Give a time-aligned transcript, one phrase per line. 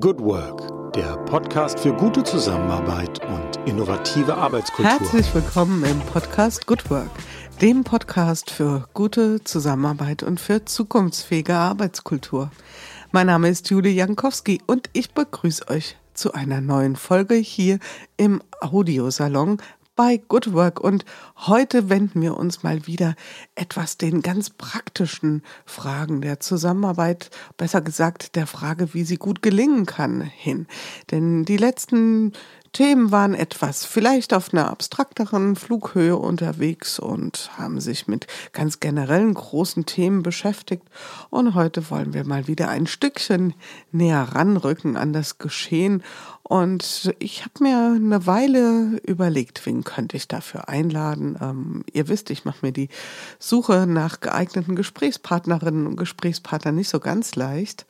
[0.00, 4.90] Good Work, der Podcast für gute Zusammenarbeit und innovative Arbeitskultur.
[4.90, 7.10] Herzlich willkommen im Podcast Good Work,
[7.60, 12.50] dem Podcast für gute Zusammenarbeit und für zukunftsfähige Arbeitskultur.
[13.10, 17.78] Mein Name ist Julie Jankowski und ich begrüße euch zu einer neuen Folge hier
[18.16, 19.58] im Audiosalon
[19.94, 21.04] bei Good Work und
[21.36, 23.14] heute wenden wir uns mal wieder
[23.54, 29.86] etwas den ganz praktischen Fragen der Zusammenarbeit, besser gesagt der Frage, wie sie gut gelingen
[29.86, 30.66] kann, hin.
[31.10, 32.32] Denn die letzten
[32.72, 39.34] Themen waren etwas vielleicht auf einer abstrakteren Flughöhe unterwegs und haben sich mit ganz generellen
[39.34, 40.84] großen Themen beschäftigt.
[41.28, 43.52] Und heute wollen wir mal wieder ein Stückchen
[43.90, 46.02] näher ranrücken an das Geschehen.
[46.52, 51.38] Und ich habe mir eine Weile überlegt, wen könnte ich dafür einladen.
[51.40, 52.90] Ähm, ihr wisst, ich mache mir die
[53.38, 57.86] Suche nach geeigneten Gesprächspartnerinnen und Gesprächspartnern nicht so ganz leicht.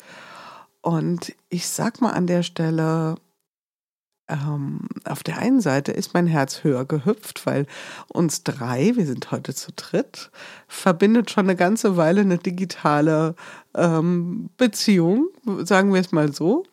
[0.80, 3.16] Und ich sag mal an der Stelle,
[4.28, 7.66] ähm, auf der einen Seite ist mein Herz höher gehüpft, weil
[8.08, 10.30] uns drei, wir sind heute zu dritt,
[10.68, 13.34] verbindet schon eine ganze Weile eine digitale
[13.74, 15.28] ähm, Beziehung,
[15.64, 16.64] sagen wir es mal so.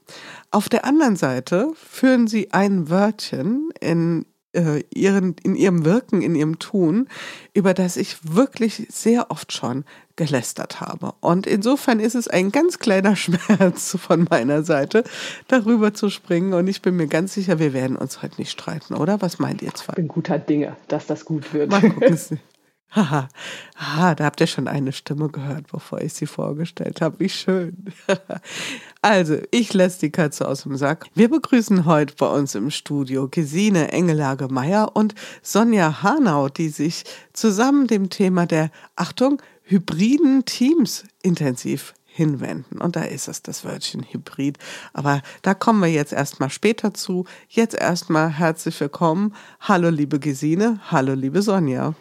[0.51, 6.35] Auf der anderen Seite führen sie ein Wörtchen in äh, ihren, in ihrem Wirken, in
[6.35, 7.07] ihrem Tun,
[7.53, 11.13] über das ich wirklich sehr oft schon gelästert habe.
[11.21, 15.03] Und insofern ist es ein ganz kleiner Schmerz von meiner Seite,
[15.47, 16.53] darüber zu springen.
[16.53, 19.21] Und ich bin mir ganz sicher, wir werden uns heute nicht streiten, oder?
[19.21, 19.93] Was meint ihr zwei?
[19.93, 21.71] Ich bin guter Dinge, dass das gut wird.
[21.71, 22.19] Mal gucken.
[22.91, 23.27] Haha,
[23.75, 27.19] ah, da habt ihr schon eine Stimme gehört, bevor ich sie vorgestellt habe.
[27.19, 27.85] Wie schön.
[29.03, 31.05] also, ich lasse die Katze aus dem Sack.
[31.13, 37.85] Wir begrüßen heute bei uns im Studio Gesine Engelage-Meyer und Sonja Hanau, die sich zusammen
[37.85, 42.81] dem Thema der, Achtung, hybriden Teams intensiv hinwenden.
[42.81, 44.57] Und da ist es das Wörtchen Hybrid.
[44.93, 47.25] Aber da kommen wir jetzt erstmal später zu.
[47.49, 49.35] Jetzt erstmal herzlich willkommen.
[49.59, 51.93] Hallo liebe Gesine, hallo liebe Sonja.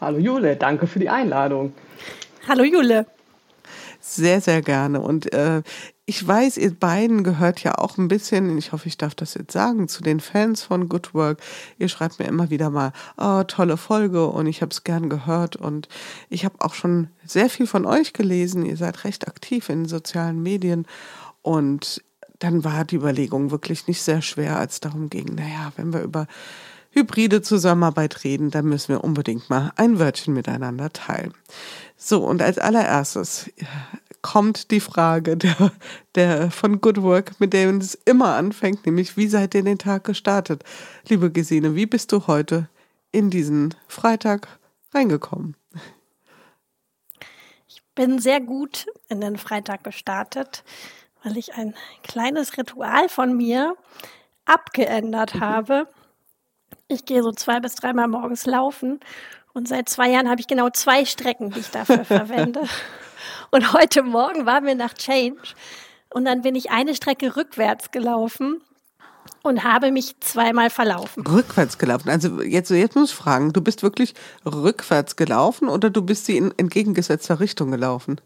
[0.00, 1.72] Hallo Jule, danke für die Einladung.
[2.46, 3.06] Hallo Jule.
[4.00, 5.00] Sehr, sehr gerne.
[5.00, 5.62] Und äh,
[6.06, 9.52] ich weiß, ihr beiden gehört ja auch ein bisschen, ich hoffe, ich darf das jetzt
[9.52, 11.40] sagen, zu den Fans von Good Work.
[11.78, 15.56] Ihr schreibt mir immer wieder mal, oh, tolle Folge und ich habe es gern gehört.
[15.56, 15.88] Und
[16.30, 18.64] ich habe auch schon sehr viel von euch gelesen.
[18.64, 20.86] Ihr seid recht aktiv in sozialen Medien.
[21.42, 22.04] Und
[22.38, 26.28] dann war die Überlegung wirklich nicht sehr schwer, als darum ging, naja, wenn wir über
[26.90, 31.34] hybride Zusammenarbeit reden, dann müssen wir unbedingt mal ein Wörtchen miteinander teilen.
[31.96, 33.50] So, und als allererstes
[34.22, 35.72] kommt die Frage der,
[36.14, 40.04] der von Good Work, mit der es immer anfängt, nämlich wie seid ihr den Tag
[40.04, 40.64] gestartet?
[41.08, 42.68] Liebe Gesine, wie bist du heute
[43.12, 44.48] in diesen Freitag
[44.92, 45.56] reingekommen?
[47.68, 50.64] Ich bin sehr gut in den Freitag gestartet,
[51.22, 53.76] weil ich ein kleines Ritual von mir
[54.44, 55.40] abgeändert mhm.
[55.40, 55.88] habe.
[56.88, 59.00] Ich gehe so zwei bis dreimal morgens laufen
[59.52, 62.62] und seit zwei Jahren habe ich genau zwei Strecken, die ich dafür verwende.
[63.50, 65.54] Und heute Morgen waren wir nach Change
[66.10, 68.62] und dann bin ich eine Strecke rückwärts gelaufen
[69.42, 71.26] und habe mich zweimal verlaufen.
[71.26, 72.08] Rückwärts gelaufen.
[72.08, 74.14] Also jetzt, jetzt muss ich fragen, du bist wirklich
[74.46, 78.20] rückwärts gelaufen oder du bist sie in entgegengesetzter Richtung gelaufen?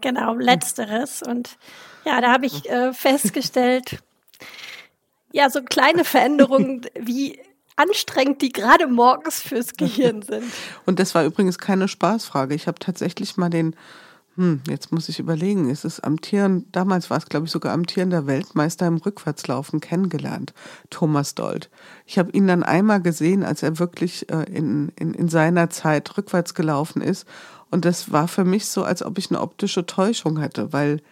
[0.00, 1.22] Genau, letzteres.
[1.22, 1.58] Und
[2.04, 3.98] ja, da habe ich äh, festgestellt,
[5.36, 7.38] ja, so kleine Veränderungen, wie
[7.76, 10.44] anstrengend die gerade morgens fürs Gehirn sind.
[10.86, 12.54] Und das war übrigens keine Spaßfrage.
[12.54, 13.76] Ich habe tatsächlich mal den,
[14.36, 18.26] hm, jetzt muss ich überlegen, ist es amtieren, damals war es, glaube ich, sogar amtierender
[18.26, 20.54] Weltmeister im Rückwärtslaufen kennengelernt,
[20.88, 21.68] Thomas Dold.
[22.06, 26.16] Ich habe ihn dann einmal gesehen, als er wirklich äh, in, in, in seiner Zeit
[26.16, 27.28] rückwärts gelaufen ist.
[27.70, 31.02] Und das war für mich so, als ob ich eine optische Täuschung hätte, weil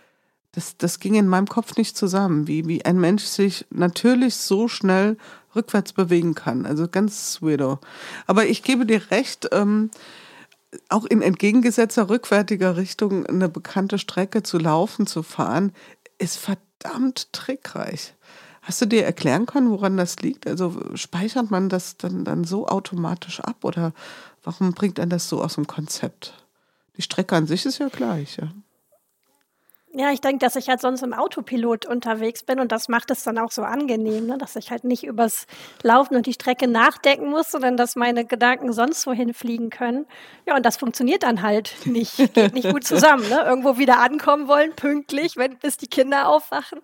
[0.55, 4.69] das, das ging in meinem Kopf nicht zusammen, wie, wie ein Mensch sich natürlich so
[4.69, 5.17] schnell
[5.57, 6.67] rückwärts bewegen kann.
[6.67, 7.79] Also ganz weirdo.
[8.27, 9.91] Aber ich gebe dir recht, ähm,
[10.89, 15.73] auch in entgegengesetzter rückwärtiger Richtung eine bekannte Strecke zu laufen, zu fahren,
[16.19, 18.15] ist verdammt trickreich.
[18.63, 20.47] Hast du dir erklären können, woran das liegt?
[20.47, 23.93] Also speichert man das dann, dann so automatisch ab oder
[24.43, 26.35] warum bringt man das so aus dem Konzept?
[26.97, 28.53] Die Strecke an sich ist ja gleich, ja.
[29.97, 33.23] Ja, ich denke, dass ich halt sonst im Autopilot unterwegs bin und das macht es
[33.23, 34.39] dann auch so angenehm, ne?
[34.39, 35.47] dass ich halt nicht übers
[35.83, 40.07] Laufen und die Strecke nachdenken muss, sondern dass meine Gedanken sonst wohin fliegen können.
[40.47, 43.29] Ja, und das funktioniert dann halt nicht, geht nicht gut zusammen.
[43.29, 43.45] Ne?
[43.47, 46.81] Irgendwo wieder ankommen wollen, pünktlich, wenn bis die Kinder aufwachen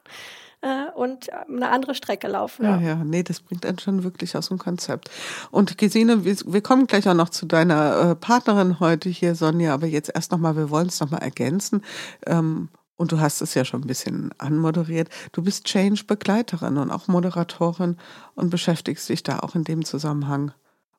[0.62, 2.64] äh, und eine andere Strecke laufen.
[2.64, 5.10] Ja, ja, nee, das bringt einen schon wirklich aus dem Konzept.
[5.50, 9.74] Und Gesine, wir, wir kommen gleich auch noch zu deiner äh, Partnerin heute hier, Sonja,
[9.74, 11.82] aber jetzt erst nochmal, wir wollen es nochmal ergänzen.
[12.26, 12.68] Ähm,
[13.00, 15.08] Und du hast es ja schon ein bisschen anmoderiert.
[15.32, 17.96] Du bist Change-Begleiterin und auch Moderatorin
[18.34, 20.52] und beschäftigst dich da auch in dem Zusammenhang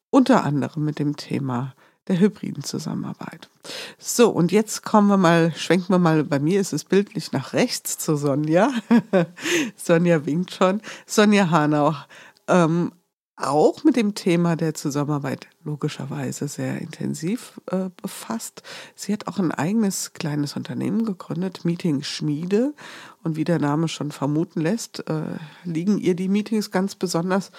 [0.09, 1.75] unter anderem mit dem Thema
[2.07, 3.51] der hybriden Zusammenarbeit.
[3.99, 7.53] So, und jetzt kommen wir mal, schwenken wir mal, bei mir ist es bildlich nach
[7.53, 8.71] rechts zu Sonja.
[9.75, 10.81] Sonja winkt schon.
[11.05, 11.93] Sonja Hanau,
[12.47, 12.93] ähm,
[13.41, 18.63] auch mit dem Thema der Zusammenarbeit logischerweise sehr intensiv äh, befasst.
[18.95, 22.73] Sie hat auch ein eigenes kleines Unternehmen gegründet, Meeting Schmiede.
[23.23, 25.23] Und wie der Name schon vermuten lässt, äh,
[25.63, 27.51] liegen ihr die Meetings ganz besonders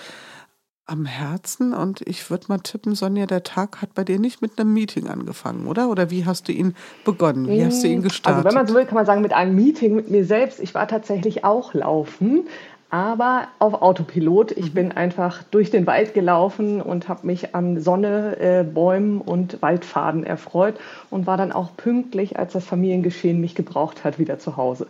[0.87, 1.73] am Herzen.
[1.75, 5.09] Und ich würde mal tippen, Sonja, der Tag hat bei dir nicht mit einem Meeting
[5.09, 5.89] angefangen, oder?
[5.89, 6.75] Oder wie hast du ihn
[7.05, 7.49] begonnen?
[7.49, 8.45] Wie hast du ihn gestartet?
[8.45, 10.61] Also wenn man so will, kann man sagen, mit einem Meeting mit mir selbst.
[10.61, 12.49] Ich war tatsächlich auch laufen
[12.93, 14.53] aber auf Autopilot.
[14.53, 14.75] Ich mhm.
[14.75, 20.25] bin einfach durch den Wald gelaufen und habe mich an Sonne, äh, Bäumen und Waldfaden
[20.25, 20.79] erfreut
[21.09, 24.87] und war dann auch pünktlich, als das Familiengeschehen mich gebraucht hat, wieder zu Hause.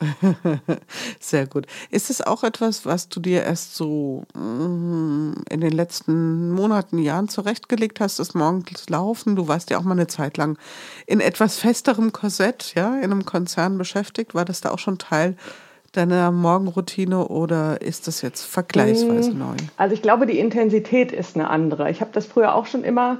[1.20, 1.66] Sehr gut.
[1.90, 7.28] Ist es auch etwas, was du dir erst so mm, in den letzten Monaten, Jahren
[7.28, 9.34] zurechtgelegt hast, das morgens laufen?
[9.34, 10.56] Du warst ja auch mal eine Zeit lang
[11.06, 14.36] in etwas festerem Korsett, ja, in einem Konzern beschäftigt.
[14.36, 15.36] War das da auch schon Teil
[15.92, 19.56] deiner Morgenroutine oder ist das jetzt vergleichsweise mm, neu?
[19.76, 21.90] Also ich glaube, die Intensität ist eine andere.
[21.90, 23.18] Ich habe das früher auch schon immer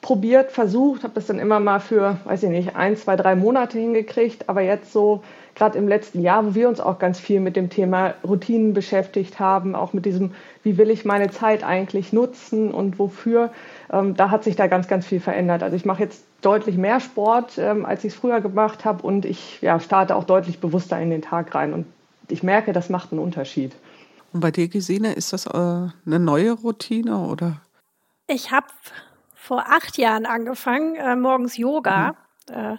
[0.00, 3.78] probiert, versucht, habe das dann immer mal für, weiß ich nicht, ein, zwei, drei Monate
[3.78, 4.48] hingekriegt.
[4.48, 5.22] Aber jetzt so,
[5.54, 9.40] gerade im letzten Jahr, wo wir uns auch ganz viel mit dem Thema Routinen beschäftigt
[9.40, 10.32] haben, auch mit diesem,
[10.62, 13.50] wie will ich meine Zeit eigentlich nutzen und wofür,
[13.92, 15.62] ähm, da hat sich da ganz, ganz viel verändert.
[15.62, 19.24] Also ich mache jetzt deutlich mehr Sport, ähm, als ich es früher gemacht habe und
[19.24, 21.72] ich ja, starte auch deutlich bewusster in den Tag rein.
[21.72, 21.86] Und
[22.28, 23.74] ich merke, das macht einen Unterschied.
[24.32, 27.60] Und bei dir, Gesine, ist das äh, eine neue Routine oder?
[28.26, 28.66] Ich habe
[29.34, 32.14] vor acht Jahren angefangen, äh, morgens Yoga
[32.48, 32.54] mhm.
[32.54, 32.76] äh,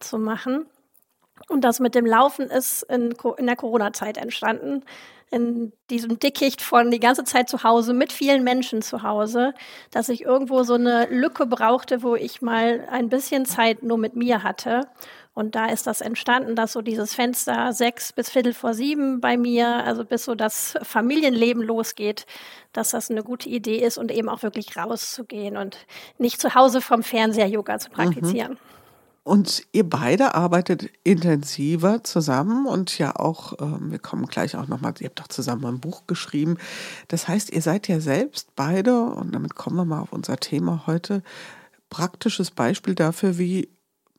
[0.00, 0.66] zu machen.
[1.48, 4.84] Und das mit dem Laufen ist in, in der Corona-Zeit entstanden.
[5.30, 9.54] In diesem Dickicht von die ganze Zeit zu Hause, mit vielen Menschen zu Hause,
[9.92, 14.16] dass ich irgendwo so eine Lücke brauchte, wo ich mal ein bisschen Zeit nur mit
[14.16, 14.88] mir hatte.
[15.32, 19.36] Und da ist das entstanden, dass so dieses Fenster sechs bis Viertel vor sieben bei
[19.36, 22.26] mir, also bis so das Familienleben losgeht,
[22.72, 25.78] dass das eine gute Idee ist und eben auch wirklich rauszugehen und
[26.18, 28.52] nicht zu Hause vom Fernseher Yoga zu praktizieren.
[28.52, 28.58] Mhm.
[29.22, 34.94] Und ihr beide arbeitet intensiver zusammen und ja auch, äh, wir kommen gleich auch nochmal,
[34.98, 36.56] ihr habt doch zusammen ein Buch geschrieben.
[37.08, 40.84] Das heißt, ihr seid ja selbst beide, und damit kommen wir mal auf unser Thema
[40.86, 41.22] heute,
[41.90, 43.68] praktisches Beispiel dafür, wie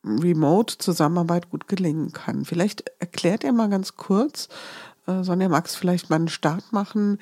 [0.03, 2.45] Remote-Zusammenarbeit gut gelingen kann.
[2.45, 4.49] Vielleicht erklärt ihr mal ganz kurz,
[5.07, 7.19] äh, Sonja, magst vielleicht mal einen Start machen,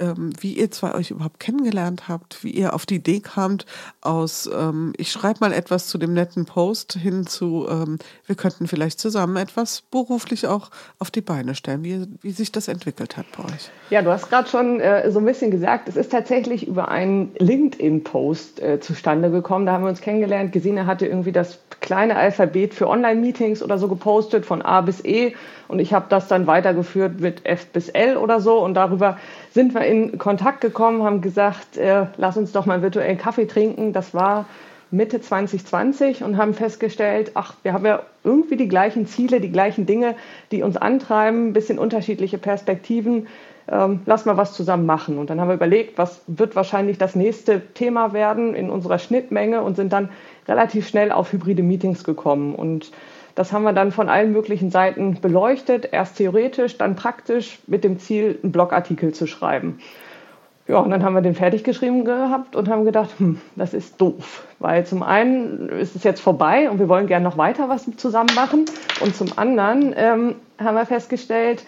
[0.00, 3.66] ähm, wie ihr zwei euch überhaupt kennengelernt habt, wie ihr auf die Idee kamt,
[4.00, 8.66] aus ähm, ich schreibe mal etwas zu dem netten Post hin zu, ähm, wir könnten
[8.66, 13.26] vielleicht zusammen etwas beruflich auch auf die Beine stellen, wie, wie sich das entwickelt hat
[13.36, 13.70] bei euch.
[13.90, 17.32] Ja, du hast gerade schon äh, so ein bisschen gesagt, es ist tatsächlich über einen
[17.38, 19.66] LinkedIn-Post äh, zustande gekommen.
[19.66, 20.52] Da haben wir uns kennengelernt.
[20.52, 25.34] Gesine hatte irgendwie das kleine Alphabet für Online-Meetings oder so gepostet von A bis E
[25.68, 29.18] und ich habe das dann weitergeführt mit F bis L oder so und darüber
[29.56, 33.94] sind wir in Kontakt gekommen, haben gesagt, äh, lass uns doch mal virtuellen Kaffee trinken.
[33.94, 34.44] Das war
[34.90, 39.86] Mitte 2020 und haben festgestellt, ach, wir haben ja irgendwie die gleichen Ziele, die gleichen
[39.86, 40.14] Dinge,
[40.52, 43.28] die uns antreiben, ein bisschen unterschiedliche Perspektiven.
[43.66, 45.16] Ähm, lass mal was zusammen machen.
[45.16, 49.62] Und dann haben wir überlegt, was wird wahrscheinlich das nächste Thema werden in unserer Schnittmenge
[49.62, 50.10] und sind dann
[50.46, 52.54] relativ schnell auf hybride Meetings gekommen.
[52.54, 52.92] Und
[53.36, 58.00] das haben wir dann von allen möglichen Seiten beleuchtet, erst theoretisch, dann praktisch mit dem
[58.00, 59.78] Ziel, einen Blogartikel zu schreiben.
[60.66, 64.00] Ja, und dann haben wir den fertig geschrieben gehabt und haben gedacht, hm, das ist
[64.00, 64.44] doof.
[64.58, 68.34] Weil zum einen ist es jetzt vorbei und wir wollen gerne noch weiter was zusammen
[68.34, 68.64] machen.
[69.00, 71.64] Und zum anderen ähm, haben wir festgestellt,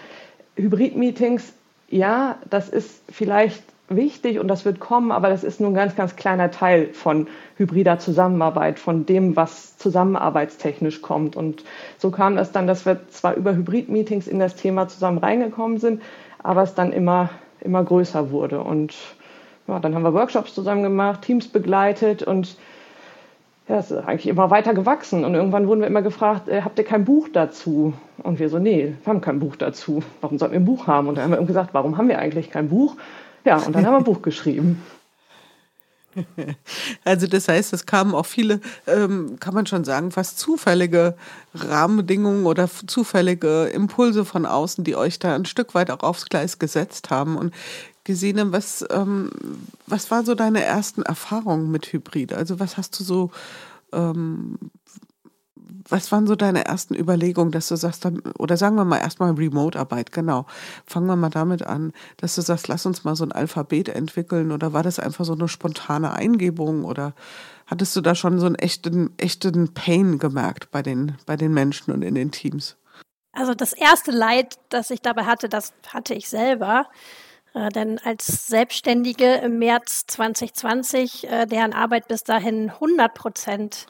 [0.57, 1.53] Hybrid-Meetings,
[1.91, 5.97] ja, das ist vielleicht wichtig und das wird kommen, aber das ist nur ein ganz,
[5.97, 7.26] ganz kleiner Teil von
[7.57, 11.37] hybrider Zusammenarbeit, von dem, was zusammenarbeitstechnisch kommt.
[11.37, 11.64] Und
[11.97, 16.02] so kam das dann, dass wir zwar über Hybrid-Meetings in das Thema zusammen reingekommen sind,
[16.42, 17.30] aber es dann immer,
[17.61, 18.61] immer größer wurde.
[18.61, 18.95] Und
[19.66, 22.57] ja, dann haben wir Workshops zusammen gemacht, Teams begleitet und
[23.68, 25.25] ja, es ist eigentlich immer weiter gewachsen.
[25.25, 27.92] Und irgendwann wurden wir immer gefragt, äh, habt ihr kein Buch dazu?
[28.23, 30.02] Und wir so, nee, wir haben kein Buch dazu.
[30.23, 31.07] Warum sollten wir ein Buch haben?
[31.07, 32.97] Und dann haben wir gesagt, warum haben wir eigentlich kein Buch?
[33.45, 34.83] Ja, und dann haben wir ein Buch geschrieben.
[37.04, 41.16] Also das heißt, es kamen auch viele, ähm, kann man schon sagen, fast zufällige
[41.54, 46.59] Rahmenbedingungen oder zufällige Impulse von außen, die euch da ein Stück weit auch aufs Gleis
[46.59, 47.37] gesetzt haben.
[47.37, 47.54] Und
[48.04, 49.30] Gesine, was, ähm,
[49.87, 52.33] was war so deine ersten Erfahrungen mit Hybrid?
[52.33, 53.30] Also was hast du so,
[53.92, 54.59] ähm,
[55.89, 58.07] was waren so deine ersten Überlegungen, dass du sagst,
[58.39, 60.47] oder sagen wir mal erstmal Remote-Arbeit, genau.
[60.87, 64.53] Fangen wir mal damit an, dass du sagst, lass uns mal so ein Alphabet entwickeln
[64.53, 67.15] oder war das einfach so eine spontane Eingebung oder
[67.67, 71.93] hattest du da schon so einen echten, echten Pain gemerkt bei den, bei den Menschen
[71.93, 72.77] und in den Teams?
[73.33, 76.87] Also das erste Leid, das ich dabei hatte, das hatte ich selber.
[77.55, 83.87] Äh, denn als Selbstständige im März 2020, äh, deren Arbeit bis dahin 100 Prozent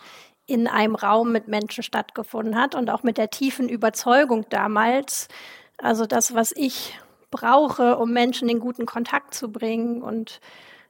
[0.49, 5.29] in einem Raum mit Menschen stattgefunden hat und auch mit der tiefen Überzeugung damals,
[5.77, 6.99] also das, was ich
[7.31, 10.41] brauche, um Menschen in guten Kontakt zu bringen und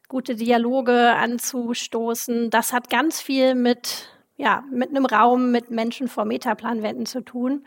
[0.09, 6.25] gute Dialoge anzustoßen, das hat ganz viel mit, ja, mit einem Raum mit Menschen vor
[6.25, 7.67] Metaplanwänden zu tun.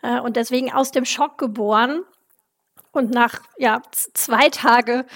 [0.00, 2.04] Äh, und deswegen aus dem Schock geboren
[2.92, 5.06] und nach ja, zwei Tage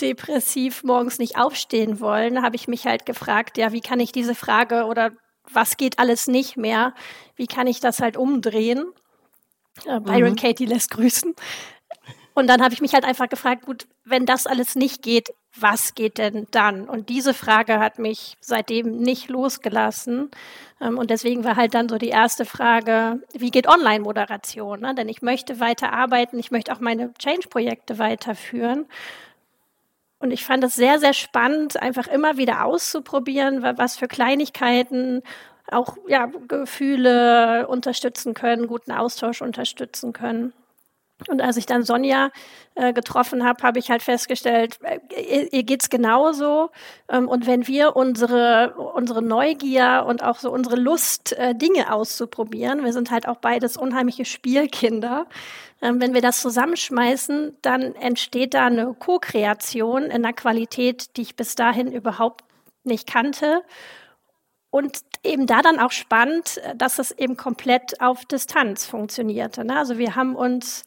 [0.00, 4.34] depressiv morgens nicht aufstehen wollen, habe ich mich halt gefragt, ja, wie kann ich diese
[4.34, 5.12] Frage oder
[5.52, 6.94] was geht alles nicht mehr?
[7.34, 8.86] Wie kann ich das halt umdrehen?
[9.84, 10.36] Äh, Byron mhm.
[10.36, 11.34] Katie lässt grüßen.
[12.34, 15.94] Und dann habe ich mich halt einfach gefragt, gut, wenn das alles nicht geht, was
[15.94, 16.86] geht denn dann?
[16.86, 20.30] Und diese Frage hat mich seitdem nicht losgelassen.
[20.80, 24.80] Ähm, und deswegen war halt dann so die erste Frage, wie geht Online-Moderation?
[24.80, 24.94] Ne?
[24.94, 28.86] Denn ich möchte weiter arbeiten, ich möchte auch meine Change-Projekte weiterführen.
[30.18, 35.22] Und ich fand es sehr, sehr spannend, einfach immer wieder auszuprobieren, was für Kleinigkeiten
[35.70, 40.52] auch ja, Gefühle unterstützen können, guten Austausch unterstützen können.
[41.28, 42.30] Und als ich dann Sonja
[42.74, 46.70] äh, getroffen habe, habe ich halt festgestellt, äh, ihr, ihr geht's genauso.
[47.08, 52.84] Ähm, und wenn wir unsere, unsere Neugier und auch so unsere Lust, äh, Dinge auszuprobieren,
[52.84, 55.26] wir sind halt auch beides unheimliche Spielkinder,
[55.80, 61.36] ähm, wenn wir das zusammenschmeißen, dann entsteht da eine Co-Kreation in einer Qualität, die ich
[61.36, 62.44] bis dahin überhaupt
[62.84, 63.62] nicht kannte.
[64.70, 69.64] Und eben da dann auch spannend, äh, dass es eben komplett auf Distanz funktionierte.
[69.64, 69.76] Ne?
[69.76, 70.84] Also wir haben uns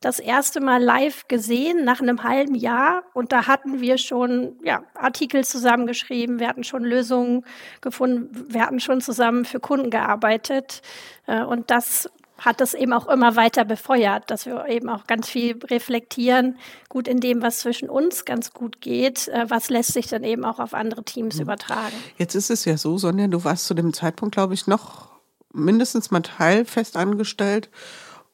[0.00, 4.82] das erste Mal live gesehen nach einem halben Jahr und da hatten wir schon ja,
[4.94, 7.44] Artikel zusammengeschrieben, wir hatten schon Lösungen
[7.82, 10.80] gefunden, wir hatten schon zusammen für Kunden gearbeitet
[11.26, 15.28] äh, und das hat es eben auch immer weiter befeuert, dass wir eben auch ganz
[15.28, 16.56] viel reflektieren,
[16.88, 20.46] gut in dem, was zwischen uns ganz gut geht, äh, was lässt sich dann eben
[20.46, 21.42] auch auf andere Teams mhm.
[21.42, 21.94] übertragen.
[22.16, 25.10] Jetzt ist es ja so, Sonja, du warst zu dem Zeitpunkt, glaube ich, noch
[25.52, 27.68] mindestens mal teilfest angestellt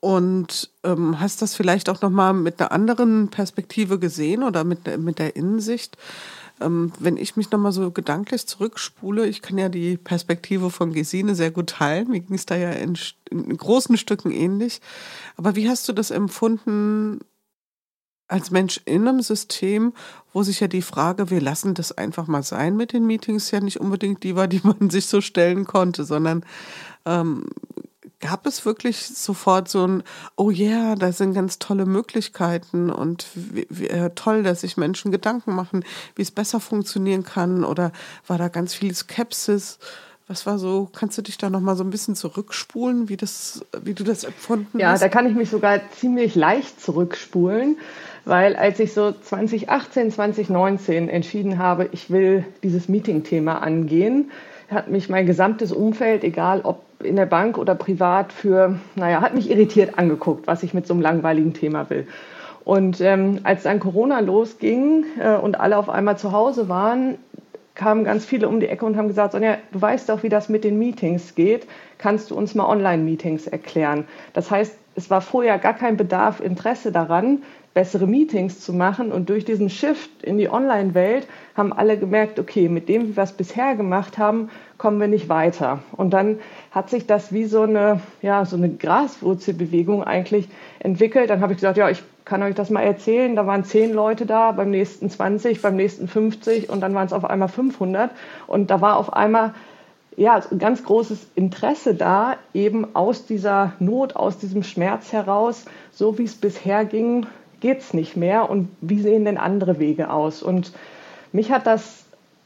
[0.06, 5.18] und ähm, hast das vielleicht auch nochmal mit einer anderen Perspektive gesehen oder mit, mit
[5.18, 5.98] der Innensicht.
[6.60, 11.34] Ähm, wenn ich mich nochmal so gedanklich zurückspule, ich kann ja die Perspektive von Gesine
[11.34, 12.08] sehr gut teilen.
[12.08, 12.96] Mir ging es da ja in,
[13.32, 14.80] in großen Stücken ähnlich.
[15.36, 17.18] Aber wie hast du das empfunden,
[18.28, 19.92] als Mensch in einem System,
[20.32, 23.58] wo sich ja die Frage, wir lassen das einfach mal sein mit den Meetings, ja
[23.58, 26.46] nicht unbedingt die war, die man sich so stellen konnte, sondern
[27.06, 27.46] ähm,
[28.20, 30.02] gab es wirklich sofort so ein,
[30.36, 35.12] oh yeah, da sind ganz tolle Möglichkeiten und wie, wie, äh, toll, dass sich Menschen
[35.12, 37.92] Gedanken machen, wie es besser funktionieren kann oder
[38.26, 39.78] war da ganz viel Skepsis?
[40.28, 43.94] Was war so, kannst du dich da nochmal so ein bisschen zurückspulen, wie, das, wie
[43.94, 45.00] du das empfunden ja, hast?
[45.00, 47.76] Ja, da kann ich mich sogar ziemlich leicht zurückspulen,
[48.24, 54.32] weil als ich so 2018, 2019 entschieden habe, ich will dieses Meeting-Thema angehen,
[54.70, 59.34] hat mich mein gesamtes Umfeld, egal ob in der Bank oder privat, für, naja, hat
[59.34, 62.06] mich irritiert angeguckt, was ich mit so einem langweiligen Thema will.
[62.64, 67.16] Und ähm, als dann Corona losging äh, und alle auf einmal zu Hause waren,
[67.76, 70.48] kamen ganz viele um die Ecke und haben gesagt, Sonja, du weißt doch, wie das
[70.48, 71.66] mit den Meetings geht.
[71.98, 74.04] Kannst du uns mal Online-Meetings erklären?
[74.32, 77.42] Das heißt, es war vorher gar kein Bedarf, Interesse daran,
[77.76, 79.12] bessere Meetings zu machen.
[79.12, 83.22] Und durch diesen Shift in die Online-Welt haben alle gemerkt, okay, mit dem, wie wir
[83.22, 85.80] es bisher gemacht haben, kommen wir nicht weiter.
[85.92, 86.38] Und dann
[86.70, 91.28] hat sich das wie so eine, ja, so eine Graswurzelbewegung eigentlich entwickelt.
[91.28, 93.36] Dann habe ich gesagt, ja, ich kann euch das mal erzählen.
[93.36, 97.12] Da waren zehn Leute da, beim nächsten 20, beim nächsten 50 und dann waren es
[97.12, 98.10] auf einmal 500.
[98.46, 99.52] Und da war auf einmal
[100.16, 106.16] ja, ein ganz großes Interesse da, eben aus dieser Not, aus diesem Schmerz heraus, so
[106.16, 107.26] wie es bisher ging,
[107.60, 110.42] geht es nicht mehr und wie sehen denn andere Wege aus?
[110.42, 110.72] Und
[111.32, 112.04] mich hat das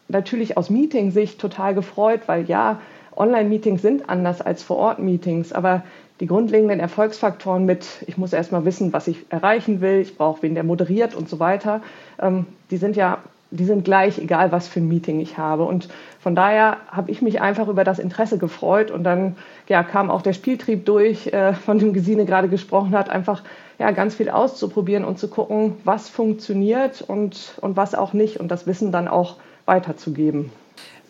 [0.09, 2.81] natürlich aus Meeting-Sicht total gefreut, weil ja,
[3.17, 5.83] Online-Meetings sind anders als Vor-Ort-Meetings, aber
[6.21, 10.55] die grundlegenden Erfolgsfaktoren mit, ich muss erstmal wissen, was ich erreichen will, ich brauche wen,
[10.55, 11.81] der moderiert und so weiter,
[12.21, 13.19] ähm, die sind ja,
[13.51, 15.65] die sind gleich, egal was für ein Meeting ich habe.
[15.65, 15.89] Und
[16.21, 19.37] von daher habe ich mich einfach über das Interesse gefreut und dann
[19.69, 23.43] ja, kam auch der Spieltrieb durch, äh, von dem Gesine gerade gesprochen hat, einfach
[23.81, 28.49] ja, ganz viel auszuprobieren und zu gucken, was funktioniert und, und was auch nicht und
[28.49, 30.53] das Wissen dann auch weiterzugeben.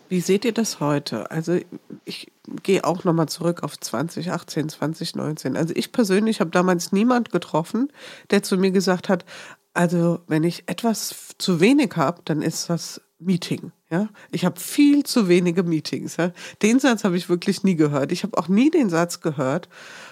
[0.07, 1.29] Wie seht ihr das heute?
[1.31, 1.59] Also
[2.05, 2.31] ich
[2.63, 5.57] gehe auch nochmal zurück auf 2018, 2019.
[5.57, 7.91] Also ich persönlich habe damals niemand getroffen,
[8.29, 9.25] der zu mir gesagt hat,
[9.73, 13.73] also wenn ich etwas zu wenig habe, dann ist das Meeting.
[13.91, 16.15] Ja, ich habe viel zu wenige Meetings.
[16.15, 16.31] Ja?
[16.61, 18.13] Den Satz habe ich wirklich nie gehört.
[18.13, 19.67] Ich habe auch nie den Satz gehört,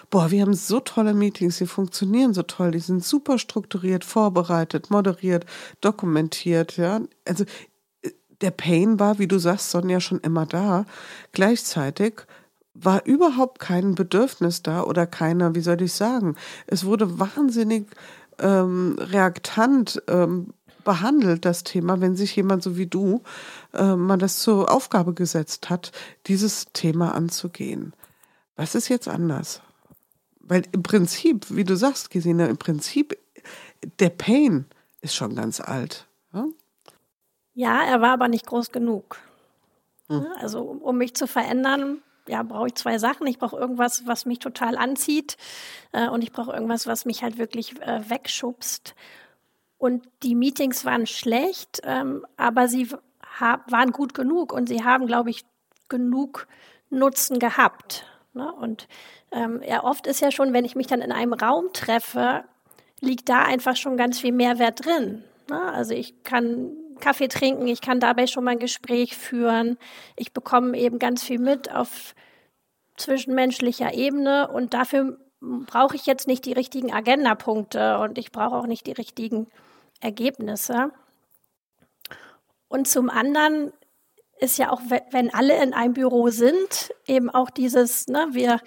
[0.09, 4.89] boah, wir haben so tolle Meetings, die funktionieren so toll, die sind super strukturiert, vorbereitet,
[4.91, 5.45] moderiert,
[5.79, 6.75] dokumentiert.
[6.75, 7.45] Ja, also
[8.41, 10.85] der Pain war, wie du sagst, Sonja, schon immer da.
[11.31, 12.25] Gleichzeitig
[12.73, 16.35] war überhaupt kein Bedürfnis da oder keiner, wie soll ich sagen,
[16.67, 17.87] es wurde wahnsinnig
[18.39, 20.53] ähm, reaktant ähm,
[20.89, 23.21] behandelt, das Thema, wenn sich jemand so wie du
[23.75, 25.91] äh, mal das zur Aufgabe gesetzt hat,
[26.25, 27.93] dieses Thema anzugehen.
[28.55, 29.61] Was ist jetzt anders?
[30.39, 33.15] Weil im Prinzip, wie du sagst, Gesine, im Prinzip,
[33.99, 34.65] der Pain
[35.01, 36.07] ist schon ganz alt.
[36.33, 36.47] Ja?
[37.53, 39.19] Ja, er war aber nicht groß genug.
[40.07, 40.25] Hm.
[40.39, 43.27] Also um mich zu verändern, ja, brauche ich zwei Sachen.
[43.27, 45.37] Ich brauche irgendwas, was mich total anzieht
[45.91, 48.95] äh, und ich brauche irgendwas, was mich halt wirklich äh, wegschubst.
[49.79, 52.89] Und die Meetings waren schlecht, ähm, aber sie
[53.39, 55.45] waren gut genug und sie haben, glaube ich,
[55.87, 56.47] genug
[56.89, 58.05] Nutzen gehabt.
[58.33, 58.51] Ne?
[58.53, 58.87] Und
[59.31, 62.43] ähm, ja, oft ist ja schon, wenn ich mich dann in einem Raum treffe,
[62.99, 65.23] liegt da einfach schon ganz viel Mehrwert drin.
[65.49, 65.61] Ne?
[65.71, 69.77] Also ich kann Kaffee trinken, ich kann dabei schon mal ein Gespräch führen.
[70.17, 72.13] Ich bekomme eben ganz viel mit auf
[72.97, 78.67] zwischenmenschlicher Ebene und dafür brauche ich jetzt nicht die richtigen Agendapunkte und ich brauche auch
[78.67, 79.47] nicht die richtigen
[79.99, 80.91] Ergebnisse.
[82.67, 83.73] Und zum anderen
[84.39, 88.59] ist ja auch, wenn alle in einem Büro sind, eben auch dieses, ne, wir,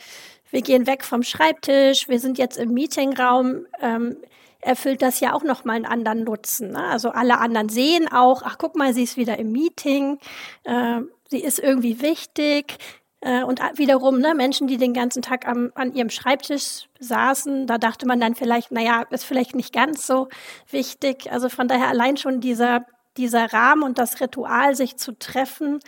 [0.51, 3.67] wir gehen weg vom Schreibtisch, wir sind jetzt im Meetingraum.
[3.81, 4.17] Ähm,
[4.63, 6.71] erfüllt das ja auch nochmal einen anderen Nutzen.
[6.71, 6.85] Ne?
[6.85, 10.19] Also alle anderen sehen auch, ach guck mal, sie ist wieder im Meeting,
[10.65, 12.79] äh, sie ist irgendwie wichtig.
[13.23, 17.79] Äh, und wiederum, ne, Menschen, die den ganzen Tag am, an ihrem Schreibtisch saßen, da
[17.79, 20.29] dachte man dann vielleicht, naja, ist vielleicht nicht ganz so
[20.71, 21.31] wichtig.
[21.33, 22.85] Also von daher allein schon dieser,
[23.17, 25.79] dieser Rahmen und das Ritual, sich zu treffen,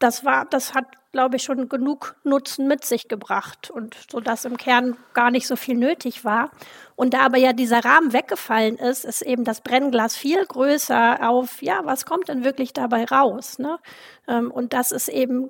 [0.00, 4.44] das war, das hat glaube ich, schon genug Nutzen mit sich gebracht und so dass
[4.44, 6.50] im Kern gar nicht so viel nötig war.
[6.96, 11.62] Und da aber ja dieser Rahmen weggefallen ist, ist eben das Brennglas viel größer auf,
[11.62, 13.60] ja, was kommt denn wirklich dabei raus?
[13.60, 13.78] Ne?
[14.26, 15.46] Ähm, und das ist eben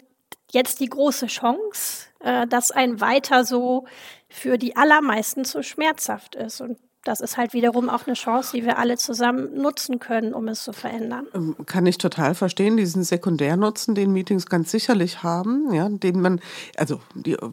[0.54, 3.84] jetzt die große Chance, äh, dass ein weiter so
[4.28, 6.60] für die allermeisten zu schmerzhaft ist.
[6.60, 10.48] Und das ist halt wiederum auch eine Chance, die wir alle zusammen nutzen können, um
[10.48, 11.26] es zu verändern.
[11.34, 16.40] Ähm, kann ich total verstehen, diesen Sekundärnutzen, den Meetings ganz sicherlich haben, ja, den man,
[16.76, 17.50] also die äh,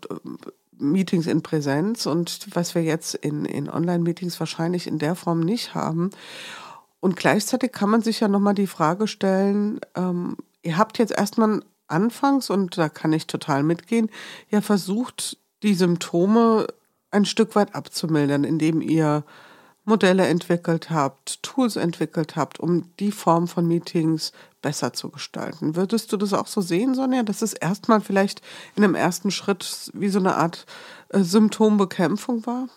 [0.77, 5.75] Meetings in Präsenz und was wir jetzt in, in Online-Meetings wahrscheinlich in der Form nicht
[5.75, 6.09] haben.
[6.99, 11.61] Und gleichzeitig kann man sich ja nochmal die Frage stellen, ähm, ihr habt jetzt erstmal
[11.91, 14.09] anfangs, und da kann ich total mitgehen,
[14.49, 16.67] ja versucht, die Symptome
[17.11, 19.23] ein Stück weit abzumildern, indem ihr
[19.83, 25.75] Modelle entwickelt habt, Tools entwickelt habt, um die Form von Meetings besser zu gestalten.
[25.75, 28.41] Würdest du das auch so sehen, Sonja, dass es erstmal vielleicht
[28.75, 30.67] in einem ersten Schritt wie so eine Art
[31.09, 32.67] äh, Symptombekämpfung war?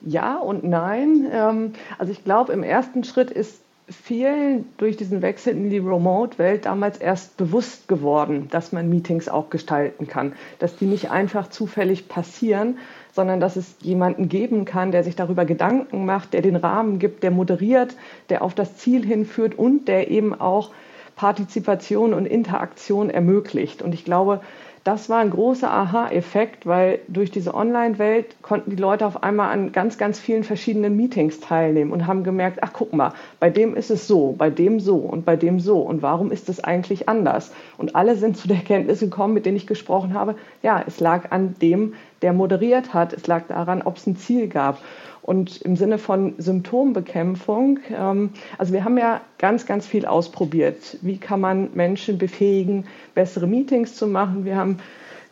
[0.00, 1.26] Ja und nein.
[1.30, 6.64] Ähm, also ich glaube, im ersten Schritt ist vielen durch diesen Wechsel in die Remote-Welt
[6.64, 12.08] damals erst bewusst geworden, dass man Meetings auch gestalten kann, dass die nicht einfach zufällig
[12.08, 12.78] passieren,
[13.12, 17.22] sondern dass es jemanden geben kann, der sich darüber Gedanken macht, der den Rahmen gibt,
[17.22, 17.94] der moderiert,
[18.30, 20.70] der auf das Ziel hinführt und der eben auch
[21.14, 23.82] Partizipation und Interaktion ermöglicht.
[23.82, 24.40] Und ich glaube,
[24.84, 29.72] das war ein großer Aha-Effekt, weil durch diese Online-Welt konnten die Leute auf einmal an
[29.72, 33.90] ganz, ganz vielen verschiedenen Meetings teilnehmen und haben gemerkt, ach guck mal, bei dem ist
[33.90, 35.78] es so, bei dem so und bei dem so.
[35.78, 37.50] Und warum ist es eigentlich anders?
[37.78, 41.32] Und alle sind zu der Erkenntnis gekommen, mit denen ich gesprochen habe, ja, es lag
[41.32, 43.14] an dem, der moderiert hat.
[43.14, 44.82] Es lag daran, ob es ein Ziel gab.
[45.24, 50.98] Und im Sinne von Symptombekämpfung, ähm, also wir haben ja ganz, ganz viel ausprobiert.
[51.00, 52.84] Wie kann man Menschen befähigen,
[53.14, 54.44] bessere Meetings zu machen?
[54.44, 54.80] Wir haben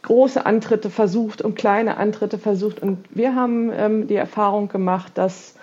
[0.01, 2.81] große Antritte versucht und kleine Antritte versucht.
[2.81, 5.57] Und wir haben ähm, die Erfahrung gemacht, dass,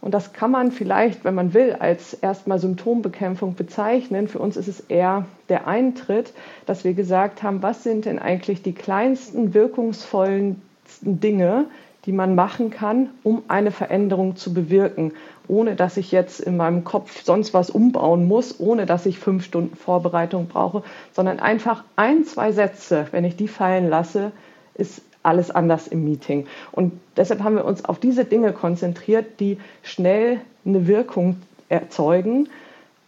[0.00, 4.28] und das kann man vielleicht, wenn man will, als erstmal Symptombekämpfung bezeichnen.
[4.28, 6.32] Für uns ist es eher der Eintritt,
[6.64, 10.62] dass wir gesagt haben, was sind denn eigentlich die kleinsten wirkungsvollen
[11.02, 11.66] Dinge,
[12.06, 15.12] die man machen kann, um eine Veränderung zu bewirken,
[15.48, 19.44] ohne dass ich jetzt in meinem Kopf sonst was umbauen muss, ohne dass ich fünf
[19.44, 24.32] Stunden Vorbereitung brauche, sondern einfach ein, zwei Sätze, wenn ich die fallen lasse,
[24.74, 26.46] ist alles anders im Meeting.
[26.72, 31.36] Und deshalb haben wir uns auf diese Dinge konzentriert, die schnell eine Wirkung
[31.68, 32.48] erzeugen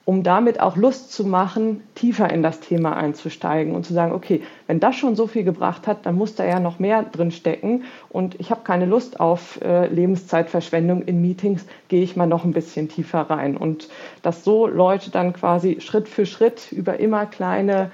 [0.07, 4.41] um damit auch Lust zu machen, tiefer in das Thema einzusteigen und zu sagen, okay,
[4.69, 7.83] wenn das schon so viel gebracht hat, dann muss da ja noch mehr drin stecken.
[8.09, 12.53] Und ich habe keine Lust auf äh, Lebenszeitverschwendung in Meetings, gehe ich mal noch ein
[12.53, 13.57] bisschen tiefer rein.
[13.57, 13.89] Und
[14.23, 17.91] dass so Leute dann quasi Schritt für Schritt über immer kleine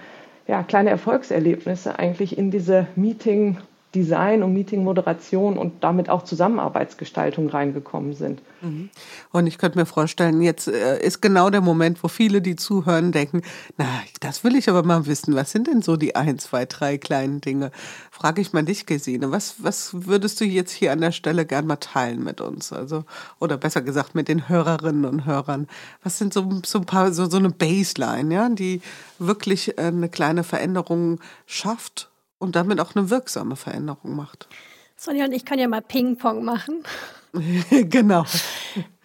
[0.46, 3.59] ja, kleine Erfolgserlebnisse eigentlich in diese Meeting
[3.94, 8.40] Design und Meeting-Moderation und damit auch Zusammenarbeitsgestaltung reingekommen sind.
[8.62, 8.88] Mhm.
[9.33, 13.12] Und ich könnte mir vorstellen, jetzt äh, ist genau der Moment, wo viele, die zuhören,
[13.12, 13.42] denken,
[13.76, 13.87] na,
[14.20, 15.35] das will ich aber mal wissen.
[15.35, 17.70] Was sind denn so die ein, zwei, drei kleinen Dinge?
[18.11, 19.31] Frage ich mal dich, Gesine.
[19.31, 22.72] Was, was würdest du jetzt hier an der Stelle gern mal teilen mit uns?
[22.72, 23.05] Also,
[23.40, 25.68] oder besser gesagt mit den Hörerinnen und Hörern.
[26.02, 28.81] Was sind so, so ein paar, so, so eine Baseline, ja, die
[29.18, 32.12] wirklich äh, eine kleine Veränderung schafft
[32.42, 34.48] und damit auch eine wirksame Veränderung macht.
[34.96, 36.83] Sonja und ich können ja mal Ping-Pong machen.
[37.70, 38.24] genau.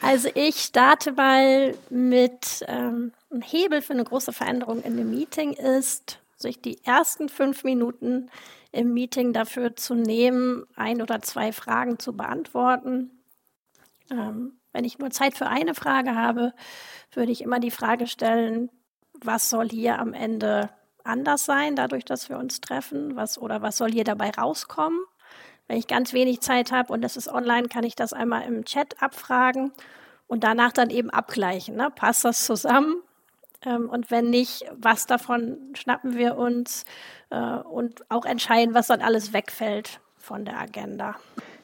[0.01, 5.53] Also ich starte mal mit ähm, ein Hebel für eine große Veränderung in dem Meeting
[5.53, 8.29] ist, sich die ersten fünf Minuten
[8.71, 13.11] im Meeting dafür zu nehmen, ein oder zwei Fragen zu beantworten.
[14.09, 16.53] Ähm, wenn ich nur Zeit für eine Frage habe,
[17.13, 18.71] würde ich immer die Frage stellen,
[19.13, 20.69] was soll hier am Ende
[21.07, 23.15] anders sein, dadurch, dass wir uns treffen?
[23.15, 24.99] Was oder was soll hier dabei rauskommen?
[25.67, 28.63] Wenn ich ganz wenig Zeit habe und das ist online, kann ich das einmal im
[28.65, 29.71] Chat abfragen
[30.27, 31.75] und danach dann eben abgleichen.
[31.75, 31.89] Ne?
[31.93, 33.01] Passt das zusammen?
[33.65, 36.85] Ähm, und wenn nicht, was davon schnappen wir uns
[37.29, 41.15] äh, und auch entscheiden, was dann alles wegfällt von der Agenda.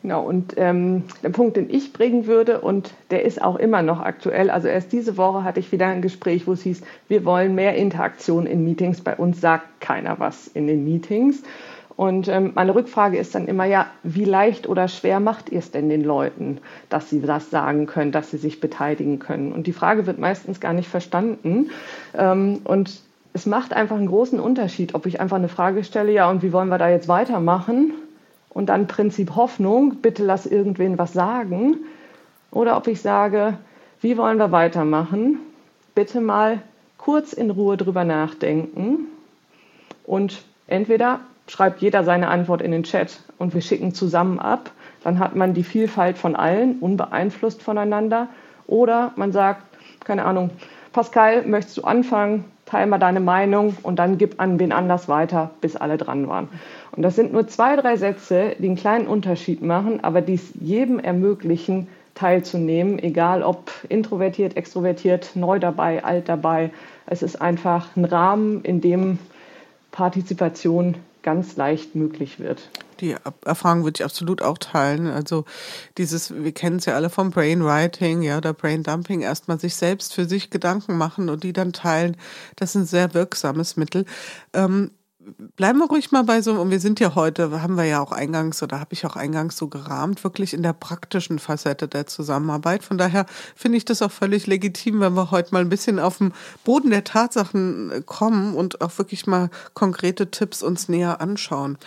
[0.04, 4.02] Genau, und ähm, der Punkt, den ich bringen würde, und der ist auch immer noch
[4.02, 7.56] aktuell, also erst diese Woche hatte ich wieder ein Gespräch, wo es hieß, wir wollen
[7.56, 11.42] mehr Interaktion in Meetings, bei uns sagt keiner was in den Meetings.
[11.96, 15.72] Und ähm, meine Rückfrage ist dann immer, ja, wie leicht oder schwer macht ihr es
[15.72, 16.58] denn den Leuten,
[16.90, 19.54] dass sie das sagen können, dass sie sich beteiligen können?
[19.54, 21.70] Und die Frage wird meistens gar nicht verstanden.
[22.14, 23.00] Ähm, und
[23.32, 26.52] es macht einfach einen großen Unterschied, ob ich einfach eine Frage stelle, ja, und wie
[26.52, 27.94] wollen wir da jetzt weitermachen?
[28.54, 31.78] Und dann Prinzip Hoffnung, bitte lass irgendwen was sagen.
[32.52, 33.58] Oder ob ich sage,
[34.02, 35.40] wie wollen wir weitermachen?
[35.96, 36.62] Bitte mal
[36.98, 39.08] kurz in Ruhe drüber nachdenken
[40.06, 44.72] und entweder schreibt jeder seine Antwort in den Chat und wir schicken zusammen ab.
[45.04, 48.28] Dann hat man die Vielfalt von allen, unbeeinflusst voneinander.
[48.68, 49.64] Oder man sagt,
[50.06, 50.52] keine Ahnung,
[50.94, 52.46] Pascal, möchtest du anfangen?
[52.66, 56.48] Teil mal deine Meinung und dann gib an wen anders weiter, bis alle dran waren.
[56.96, 60.54] Und das sind nur zwei, drei Sätze, die einen kleinen Unterschied machen, aber die es
[60.60, 66.72] jedem ermöglichen, teilzunehmen, egal ob introvertiert, extrovertiert, neu dabei, alt dabei.
[67.08, 69.18] Es ist einfach ein Rahmen, in dem
[69.92, 72.70] Partizipation ganz leicht möglich wird.
[73.00, 75.08] Die Erfahrung würde ich absolut auch teilen.
[75.08, 75.46] Also
[75.98, 80.26] dieses, wir kennen es ja alle vom Brainwriting, ja, oder Braindumping, erstmal sich selbst für
[80.26, 82.16] sich Gedanken machen und die dann teilen,
[82.56, 84.06] das ist ein sehr wirksames Mittel.
[84.54, 84.92] Ähm,
[85.56, 88.12] bleiben wir ruhig mal bei so, und wir sind ja heute, haben wir ja auch
[88.12, 92.84] eingangs oder habe ich auch eingangs so gerahmt, wirklich in der praktischen Facette der Zusammenarbeit.
[92.84, 96.18] Von daher finde ich das auch völlig legitim, wenn wir heute mal ein bisschen auf
[96.18, 96.34] den
[96.64, 101.78] Boden der Tatsachen äh, kommen und auch wirklich mal konkrete Tipps uns näher anschauen.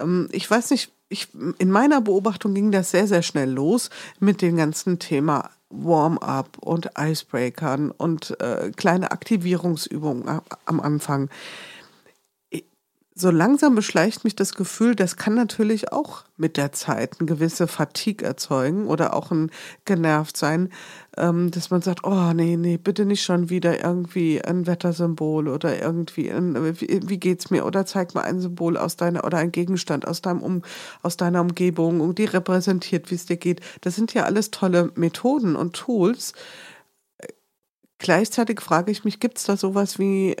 [0.00, 4.42] Ähm, ich weiß nicht, ich, in meiner Beobachtung ging das sehr, sehr schnell los mit
[4.42, 11.28] dem ganzen Thema Warm-up und Icebreakern und äh, kleine Aktivierungsübungen am Anfang
[13.16, 17.68] so langsam beschleicht mich das Gefühl, das kann natürlich auch mit der Zeit eine gewisse
[17.68, 19.52] Fatigue erzeugen oder auch ein
[19.84, 20.72] genervt sein,
[21.16, 25.80] ähm, dass man sagt, oh nee, nee, bitte nicht schon wieder irgendwie ein Wettersymbol oder
[25.80, 27.64] irgendwie, ein, wie, geht's mir?
[27.66, 30.62] Oder zeig mal ein Symbol aus deiner oder ein Gegenstand aus deinem um,
[31.02, 33.60] aus deiner Umgebung und die repräsentiert, wie es dir geht.
[33.82, 36.32] Das sind ja alles tolle Methoden und Tools.
[37.98, 40.36] Gleichzeitig frage ich mich, gibt es da sowas wie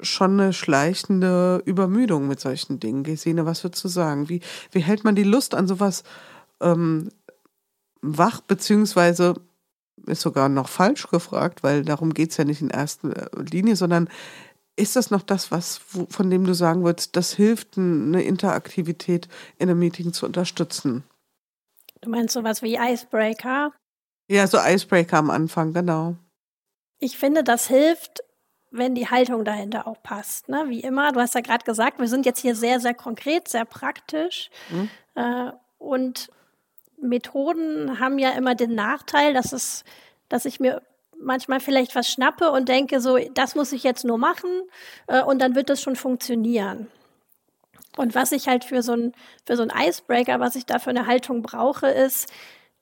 [0.00, 3.02] schon eine schleichende Übermüdung mit solchen Dingen.
[3.02, 4.28] Gesine, was würdest du sagen?
[4.28, 6.04] Wie, wie hält man die Lust an sowas
[6.60, 7.10] ähm,
[8.00, 9.34] wach, beziehungsweise
[10.06, 14.08] ist sogar noch falsch gefragt, weil darum geht es ja nicht in erster Linie, sondern
[14.76, 19.68] ist das noch das, was von dem du sagen würdest, das hilft, eine Interaktivität in
[19.68, 21.02] einem Meeting zu unterstützen?
[22.00, 23.72] Du meinst sowas wie Icebreaker?
[24.30, 26.16] Ja, so Icebreaker am Anfang, genau.
[27.00, 28.22] Ich finde, das hilft,
[28.70, 30.48] wenn die Haltung dahinter auch passt.
[30.48, 30.64] Ne?
[30.68, 33.64] Wie immer, du hast ja gerade gesagt, wir sind jetzt hier sehr, sehr konkret, sehr
[33.64, 34.50] praktisch.
[34.70, 34.90] Mhm.
[35.14, 36.30] Äh, und
[37.00, 39.84] Methoden haben ja immer den Nachteil, dass es,
[40.28, 40.82] dass ich mir
[41.20, 44.50] manchmal vielleicht was schnappe und denke, so, das muss ich jetzt nur machen
[45.06, 46.88] äh, und dann wird das schon funktionieren.
[47.96, 49.12] Und was ich halt für so ein,
[49.44, 52.32] für so ein Icebreaker, was ich da für eine Haltung brauche, ist,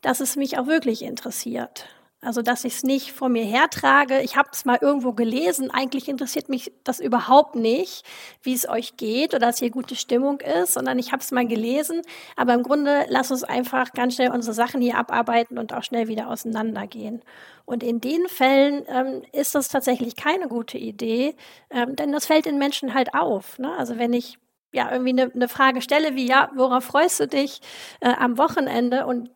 [0.03, 1.89] dass es mich auch wirklich interessiert.
[2.27, 4.21] Also, dass ich es nicht vor mir hertrage.
[4.21, 5.71] Ich habe es mal irgendwo gelesen.
[5.71, 8.05] Eigentlich interessiert mich das überhaupt nicht,
[8.43, 11.47] wie es euch geht oder dass hier gute Stimmung ist, sondern ich habe es mal
[11.47, 12.03] gelesen.
[12.35, 16.09] Aber im Grunde lass uns einfach ganz schnell unsere Sachen hier abarbeiten und auch schnell
[16.09, 17.23] wieder auseinandergehen.
[17.65, 21.37] Und in den Fällen ähm, ist das tatsächlich keine gute Idee,
[21.71, 23.61] ähm, denn das fällt den Menschen halt auf.
[23.61, 23.73] Ne?
[23.79, 24.37] Also wenn ich
[24.73, 27.61] ja irgendwie eine, eine Frage stelle wie ja, worauf freust du dich
[28.01, 29.31] äh, am Wochenende und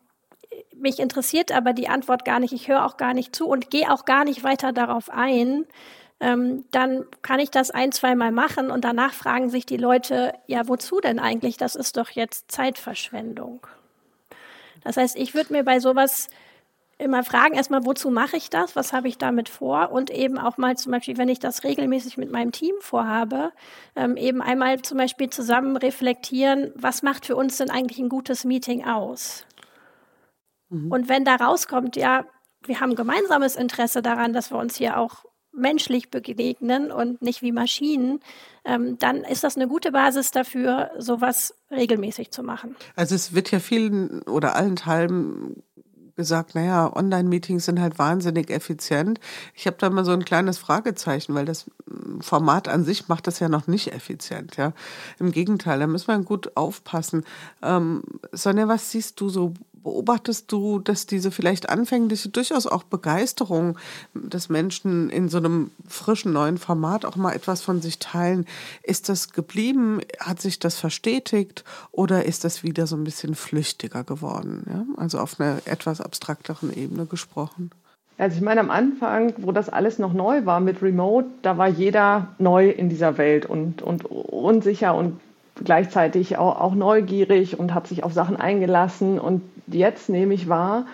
[0.75, 3.93] mich interessiert aber die Antwort gar nicht, ich höre auch gar nicht zu und gehe
[3.93, 5.67] auch gar nicht weiter darauf ein,
[6.21, 10.35] ähm, dann kann ich das ein, zwei Mal machen und danach fragen sich die Leute,
[10.47, 11.57] ja, wozu denn eigentlich?
[11.57, 13.67] Das ist doch jetzt Zeitverschwendung.
[14.85, 16.29] Das heißt, ich würde mir bei sowas
[16.99, 18.77] immer fragen, erstmal, wozu mache ich das?
[18.77, 19.91] Was habe ich damit vor?
[19.91, 23.53] Und eben auch mal zum Beispiel, wenn ich das regelmäßig mit meinem Team vorhabe,
[23.97, 28.45] ähm, eben einmal zum Beispiel zusammen reflektieren, was macht für uns denn eigentlich ein gutes
[28.45, 29.47] Meeting aus?
[30.70, 30.90] Mhm.
[30.90, 32.24] Und wenn da rauskommt, ja,
[32.64, 37.52] wir haben gemeinsames Interesse daran, dass wir uns hier auch menschlich begegnen und nicht wie
[37.52, 38.20] Maschinen,
[38.64, 42.76] ähm, dann ist das eine gute Basis dafür, sowas regelmäßig zu machen.
[42.94, 45.62] Also es wird ja vielen oder allen Teilen
[46.20, 49.18] gesagt, naja, Online-Meetings sind halt wahnsinnig effizient.
[49.54, 51.70] Ich habe da mal so ein kleines Fragezeichen, weil das
[52.20, 54.56] Format an sich macht das ja noch nicht effizient.
[54.56, 54.74] Ja,
[55.18, 57.24] im Gegenteil, da müssen wir gut aufpassen.
[57.62, 58.02] Ähm,
[58.33, 63.79] Sonja, was siehst du so beobachtest du, dass diese vielleicht anfängliche durchaus auch Begeisterung
[64.14, 68.47] des Menschen in so einem frischen neuen Format auch mal etwas von sich teilen,
[68.83, 70.01] ist das geblieben?
[70.19, 74.64] Hat sich das verstetigt oder ist das wieder so ein bisschen flüchtiger geworden?
[74.69, 74.85] Ja?
[74.97, 77.71] Also auf einer etwas abstrakteren Ebene gesprochen.
[78.19, 81.69] Also ich meine, am Anfang, wo das alles noch neu war mit Remote, da war
[81.69, 85.19] jeder neu in dieser Welt und, und unsicher und
[85.64, 89.19] gleichzeitig auch, auch neugierig und hat sich auf Sachen eingelassen.
[89.19, 89.43] Und
[89.78, 90.87] jetzt nehme ich wahr,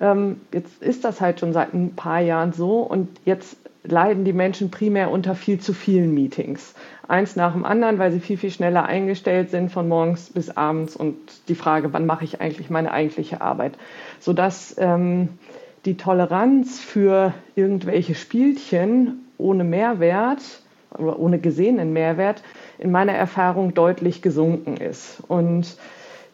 [0.00, 4.32] ähm, jetzt ist das halt schon seit ein paar Jahren so und jetzt leiden die
[4.32, 6.74] Menschen primär unter viel zu vielen Meetings.
[7.08, 10.96] Eins nach dem anderen, weil sie viel, viel schneller eingestellt sind von morgens bis abends
[10.96, 11.16] und
[11.48, 13.74] die Frage, wann mache ich eigentlich meine eigentliche Arbeit,
[14.20, 15.30] sodass ähm,
[15.84, 20.42] die Toleranz für irgendwelche Spielchen ohne Mehrwert
[20.96, 22.42] oder ohne gesehenen Mehrwert
[22.78, 25.22] in meiner Erfahrung deutlich gesunken ist.
[25.26, 25.76] Und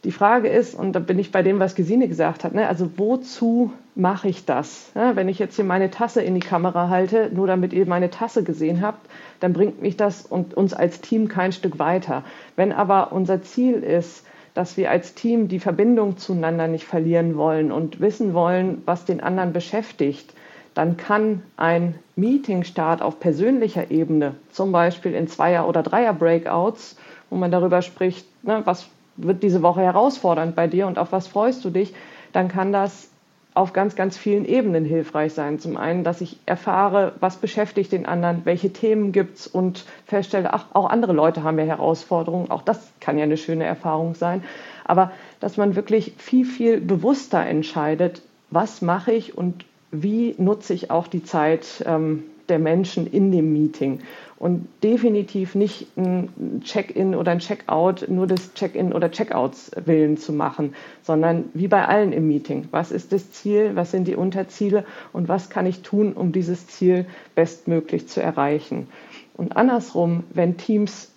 [0.05, 2.91] die Frage ist, und da bin ich bei dem, was Gesine gesagt hat, ne, also
[2.97, 4.93] wozu mache ich das?
[4.95, 8.11] Ja, wenn ich jetzt hier meine Tasse in die Kamera halte, nur damit ihr meine
[8.11, 9.09] Tasse gesehen habt,
[9.41, 12.23] dann bringt mich das und uns als Team kein Stück weiter.
[12.55, 17.73] Wenn aber unser Ziel ist, dass wir als Team die Verbindung zueinander nicht verlieren wollen
[17.73, 20.33] und wissen wollen, was den anderen beschäftigt,
[20.75, 26.97] dann kann ein Meetingstart auf persönlicher Ebene, zum Beispiel in Zweier- oder Dreier-Breakouts,
[27.31, 31.29] wo man darüber spricht, ne, was wird diese Woche herausfordernd bei dir und auf was
[31.29, 31.95] freust du dich,
[32.33, 33.11] dann kann das
[33.55, 35.59] auf ganz, ganz vielen Ebenen hilfreich sein.
[35.59, 40.55] Zum einen, dass ich erfahre, was beschäftigt den anderen, welche Themen gibt es und feststelle,
[40.55, 42.51] ach, auch andere Leute haben ja Herausforderungen.
[42.53, 44.45] Auch das kann ja eine schöne Erfahrung sein.
[44.85, 50.91] Aber dass man wirklich viel, viel bewusster entscheidet, was mache ich und wie nutze ich
[50.91, 54.01] auch die Zeit ähm, der Menschen in dem Meeting.
[54.39, 60.33] Und definitiv nicht ein Check-in oder ein Check-out nur des Check-in oder Check-outs willen zu
[60.33, 62.69] machen, sondern wie bei allen im Meeting.
[62.71, 63.73] Was ist das Ziel?
[63.75, 64.85] Was sind die Unterziele?
[65.13, 68.87] Und was kann ich tun, um dieses Ziel bestmöglich zu erreichen?
[69.35, 71.11] Und andersrum, wenn Teams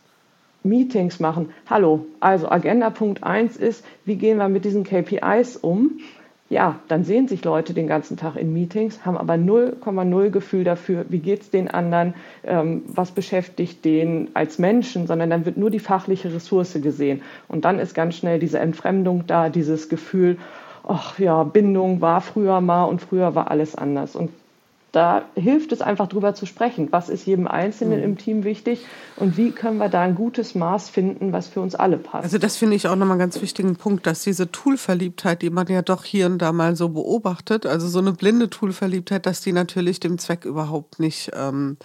[0.63, 5.99] Meetings machen, hallo, also Agenda Punkt 1 ist, wie gehen wir mit diesen KPIs um?
[6.51, 11.05] Ja, dann sehen sich Leute den ganzen Tag in Meetings, haben aber 0,0 Gefühl dafür,
[11.07, 15.69] wie geht es den anderen, ähm, was beschäftigt den als Menschen, sondern dann wird nur
[15.69, 17.21] die fachliche Ressource gesehen.
[17.47, 20.37] Und dann ist ganz schnell diese Entfremdung da, dieses Gefühl,
[20.85, 24.17] ach ja, Bindung war früher mal und früher war alles anders.
[24.17, 24.29] Und
[24.91, 26.89] da hilft es einfach drüber zu sprechen.
[26.91, 28.04] Was ist jedem Einzelnen mhm.
[28.04, 31.75] im Team wichtig und wie können wir da ein gutes Maß finden, was für uns
[31.75, 32.23] alle passt?
[32.23, 35.67] Also das finde ich auch nochmal einen ganz wichtigen Punkt, dass diese Toolverliebtheit, die man
[35.67, 39.54] ja doch hier und da mal so beobachtet, also so eine blinde Toolverliebtheit, dass die
[39.54, 41.77] natürlich dem Zweck überhaupt nicht ähm,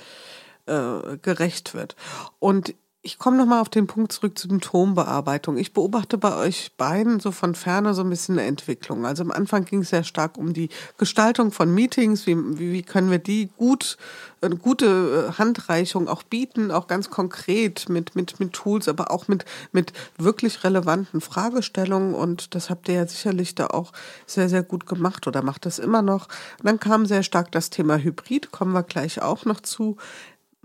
[0.66, 1.95] äh, gerecht wird.
[2.40, 2.75] Und
[3.07, 5.59] ich komme nochmal auf den Punkt zurück zu Symptombearbeitung.
[5.59, 9.07] Ich beobachte bei euch beiden so von ferne so ein bisschen eine Entwicklung.
[9.07, 12.27] Also am Anfang ging es sehr stark um die Gestaltung von Meetings.
[12.27, 13.97] Wie, wie, können wir die gut,
[14.40, 19.29] eine gute äh, Handreichung auch bieten, auch ganz konkret mit, mit, mit Tools, aber auch
[19.29, 22.12] mit, mit wirklich relevanten Fragestellungen.
[22.12, 23.92] Und das habt ihr ja sicherlich da auch
[24.27, 26.27] sehr, sehr gut gemacht oder macht das immer noch.
[26.59, 29.97] Und dann kam sehr stark das Thema Hybrid, kommen wir gleich auch noch zu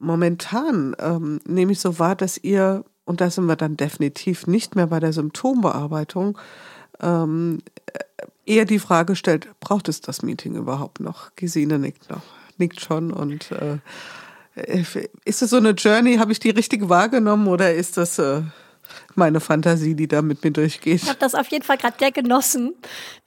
[0.02, 4.76] momentan ähm, nehme ich so wahr, dass ihr, und da sind wir dann definitiv nicht
[4.76, 6.38] mehr bei der Symptombearbeitung,
[7.00, 7.60] ähm,
[8.46, 11.32] eher die Frage stellt, braucht es das Meeting überhaupt noch?
[11.36, 12.24] Gesine nickt noch,
[12.58, 13.78] nickt schon und äh,
[15.24, 16.18] ist es so eine Journey?
[16.18, 18.42] Habe ich die richtig wahrgenommen oder ist das äh,
[19.16, 21.04] meine Fantasie, die da mit mir durchgeht?
[21.04, 22.74] Ich habe das auf jeden Fall gerade sehr genossen,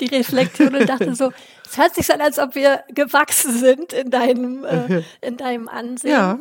[0.00, 1.32] die Reflexion und dachte so,
[1.64, 5.68] es hört sich so an, als ob wir gewachsen sind in deinem, äh, in deinem
[5.68, 6.10] Ansehen.
[6.10, 6.38] Ja.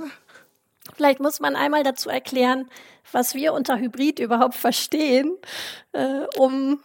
[0.96, 2.70] Vielleicht muss man einmal dazu erklären,
[3.12, 5.38] was wir unter Hybrid überhaupt verstehen,
[5.94, 6.80] äh, um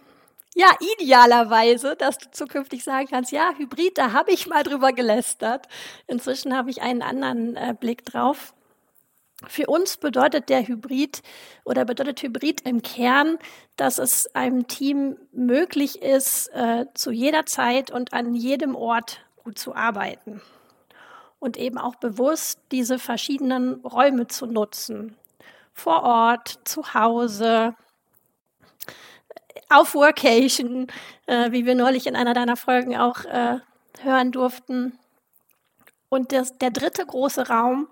[0.54, 5.68] ja, idealerweise, dass du zukünftig sagen kannst, ja, Hybrid, da habe ich mal drüber gelästert.
[6.08, 8.54] Inzwischen habe ich einen anderen äh, Blick drauf.
[9.46, 11.22] Für uns bedeutet der Hybrid
[11.64, 13.38] oder bedeutet Hybrid im Kern,
[13.76, 19.58] dass es einem Team möglich ist, äh, zu jeder Zeit und an jedem Ort gut
[19.58, 20.42] zu arbeiten.
[21.40, 25.16] Und eben auch bewusst diese verschiedenen Räume zu nutzen.
[25.72, 27.74] Vor Ort, zu Hause,
[29.68, 30.87] auf Workation,
[31.27, 33.59] äh, wie wir neulich in einer deiner Folgen auch äh,
[34.01, 34.98] hören durften.
[36.09, 37.88] Und das, der dritte große Raum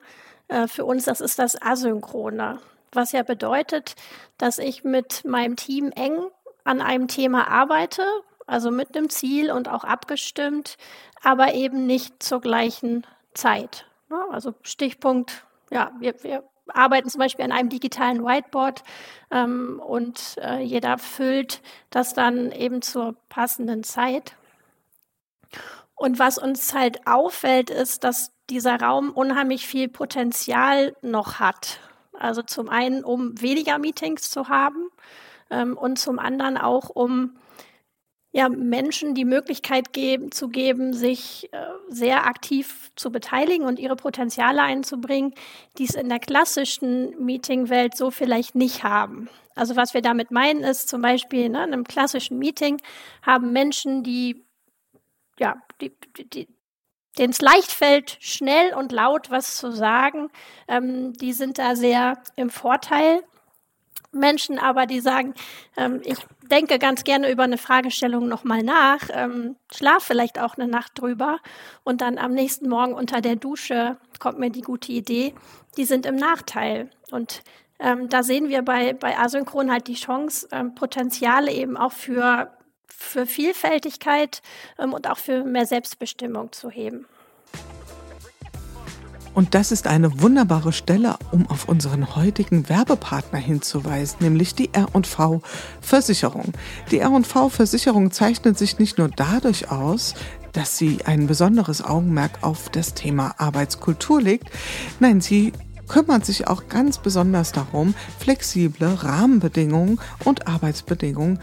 [0.49, 2.61] äh, für uns, das ist das Asynchrone,
[2.93, 3.95] was ja bedeutet,
[4.39, 6.19] dass ich mit meinem Team eng
[6.65, 8.05] an einem Thema arbeite,
[8.47, 10.77] also mit einem Ziel und auch abgestimmt,
[11.23, 13.87] aber eben nicht zur gleichen Zeit.
[14.09, 14.19] Ne?
[14.31, 18.83] Also Stichpunkt, ja, wir, wir arbeiten zum Beispiel an einem digitalen Whiteboard
[19.31, 24.35] ähm, und äh, jeder füllt das dann eben zur passenden Zeit.
[25.95, 31.81] Und was uns halt auffällt, ist, dass dieser Raum unheimlich viel Potenzial noch hat.
[32.19, 34.89] Also zum einen, um weniger Meetings zu haben
[35.51, 37.37] ähm, und zum anderen auch, um
[38.37, 41.57] ja, Menschen die Möglichkeit geben, zu geben, sich äh,
[41.89, 45.33] sehr aktiv zu beteiligen und ihre Potenziale einzubringen,
[45.79, 49.31] die es in der klassischen Meetingwelt so vielleicht nicht haben.
[49.55, 52.83] Also was wir damit meinen, ist zum Beispiel ne, in einem klassischen Meeting
[53.23, 54.45] haben Menschen, die
[55.39, 55.97] ja, die,
[56.35, 56.47] die,
[57.17, 60.29] denen es leicht fällt, schnell und laut was zu sagen,
[60.69, 63.23] ähm, die sind da sehr im Vorteil.
[64.17, 65.35] Menschen aber, die sagen,
[65.77, 66.19] ähm, ich
[66.51, 71.39] denke ganz gerne über eine Fragestellung nochmal nach, ähm, schlaf vielleicht auch eine Nacht drüber
[71.85, 75.35] und dann am nächsten Morgen unter der Dusche kommt mir die gute Idee,
[75.77, 76.91] die sind im Nachteil.
[77.11, 77.43] Und
[77.79, 82.51] ähm, da sehen wir bei, bei Asynchron halt die Chance, ähm, Potenziale eben auch für,
[82.87, 84.41] für Vielfältigkeit
[84.79, 87.07] ähm, und auch für mehr Selbstbestimmung zu heben.
[89.37, 95.43] Und das ist eine wunderbare Stelle, um auf unseren heutigen Werbepartner hinzuweisen, nämlich die R&V
[95.83, 96.55] Versicherung.
[96.91, 100.15] Die R&V Versicherung zeichnet sich nicht nur dadurch aus,
[100.55, 104.49] dass sie ein besonderes Augenmerk auf das Thema Arbeitskultur legt,
[105.01, 105.53] nein, sie
[105.87, 111.41] kümmert sich auch ganz besonders darum, flexible Rahmenbedingungen und Arbeitsbedingungen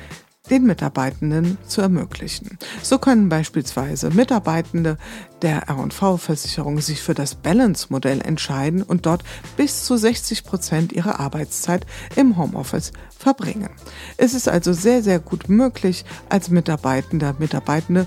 [0.50, 2.58] den Mitarbeitenden zu ermöglichen.
[2.82, 4.98] So können beispielsweise Mitarbeitende
[5.42, 9.24] der R&V-Versicherung sich für das Balance-Modell entscheiden und dort
[9.56, 11.86] bis zu 60 Prozent ihrer Arbeitszeit
[12.18, 13.70] im Homeoffice verbringen.
[14.18, 18.06] Es ist also sehr, sehr gut möglich, als Mitarbeitender, Mitarbeitende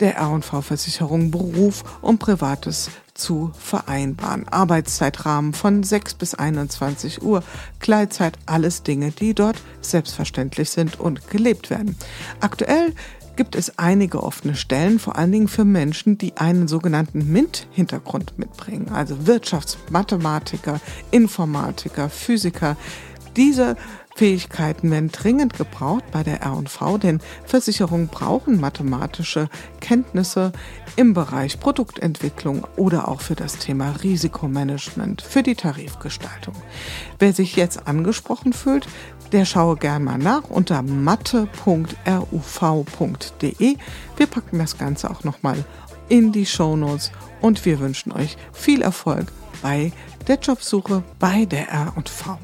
[0.00, 4.48] der R&V-Versicherung Beruf und Privates zu vereinbaren.
[4.48, 7.42] Arbeitszeitrahmen von 6 bis 21 Uhr,
[7.80, 11.96] Gleitzeit, alles Dinge, die dort selbstverständlich sind und gelebt werden.
[12.40, 12.92] Aktuell
[13.36, 18.88] gibt es einige offene Stellen, vor allen Dingen für Menschen, die einen sogenannten MINT-Hintergrund mitbringen,
[18.92, 22.76] also Wirtschaftsmathematiker, Informatiker, Physiker.
[23.36, 23.76] Diese
[24.16, 29.50] Fähigkeiten werden dringend gebraucht bei der R&V, denn Versicherungen brauchen mathematische
[29.80, 30.52] Kenntnisse
[30.96, 36.54] im Bereich Produktentwicklung oder auch für das Thema Risikomanagement, für die Tarifgestaltung.
[37.18, 38.88] Wer sich jetzt angesprochen fühlt,
[39.32, 41.46] der schaue gern mal nach unter matte.ruv.de.
[44.16, 45.62] Wir packen das Ganze auch nochmal
[46.08, 49.92] in die Shownotes und wir wünschen euch viel Erfolg bei
[50.26, 52.38] der Jobsuche bei der R&V.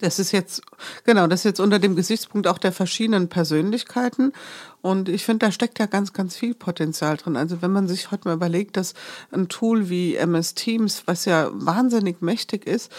[0.00, 0.62] Das ist jetzt,
[1.04, 4.32] genau, das ist jetzt unter dem Gesichtspunkt auch der verschiedenen Persönlichkeiten.
[4.82, 7.36] Und ich finde, da steckt ja ganz, ganz viel Potenzial drin.
[7.36, 8.94] Also wenn man sich heute mal überlegt, dass
[9.30, 12.90] ein Tool wie MS Teams, was ja wahnsinnig mächtig ist,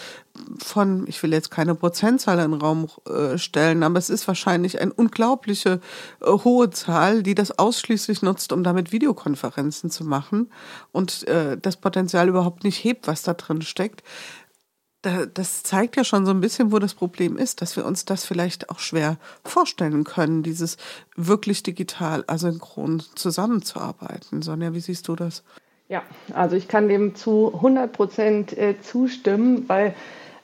[0.62, 4.80] von, ich will jetzt keine Prozentzahl in den Raum äh, stellen, aber es ist wahrscheinlich
[4.80, 5.80] eine unglaubliche
[6.20, 10.50] äh, hohe Zahl, die das ausschließlich nutzt, um damit Videokonferenzen zu machen
[10.92, 14.02] und äh, das Potenzial überhaupt nicht hebt, was da drin steckt
[15.02, 18.24] das zeigt ja schon so ein bisschen, wo das Problem ist, dass wir uns das
[18.24, 20.76] vielleicht auch schwer vorstellen können, dieses
[21.16, 24.42] wirklich digital asynchron zusammenzuarbeiten.
[24.42, 25.42] Sonja, wie siehst du das?
[25.88, 29.94] Ja, also ich kann dem zu 100 Prozent äh, zustimmen, weil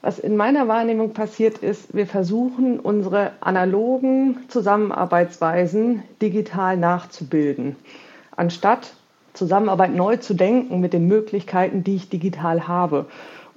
[0.00, 7.74] Was in meiner Wahrnehmung passiert ist, wir versuchen unsere analogen Zusammenarbeitsweisen digital nachzubilden,
[8.36, 8.92] anstatt
[9.34, 13.06] Zusammenarbeit neu zu denken mit den Möglichkeiten, die ich digital habe.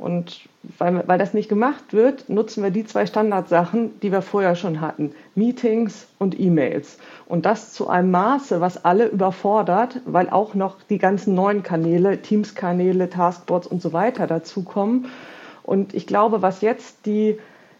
[0.02, 0.49] Und
[0.80, 4.82] weil, weil das nicht gemacht wird, nutzen wir die zwei Standardsachen, die wir vorher schon
[4.82, 5.12] hatten.
[5.36, 6.97] Meetings und E-Mails.
[7.28, 12.20] Und das zu einem Maße, was alle überfordert, weil auch noch die ganzen neuen Kanäle,
[12.20, 15.06] Teams-Kanäle, Taskboards und so weiter dazukommen.
[15.62, 17.38] Und ich glaube, was jetzt die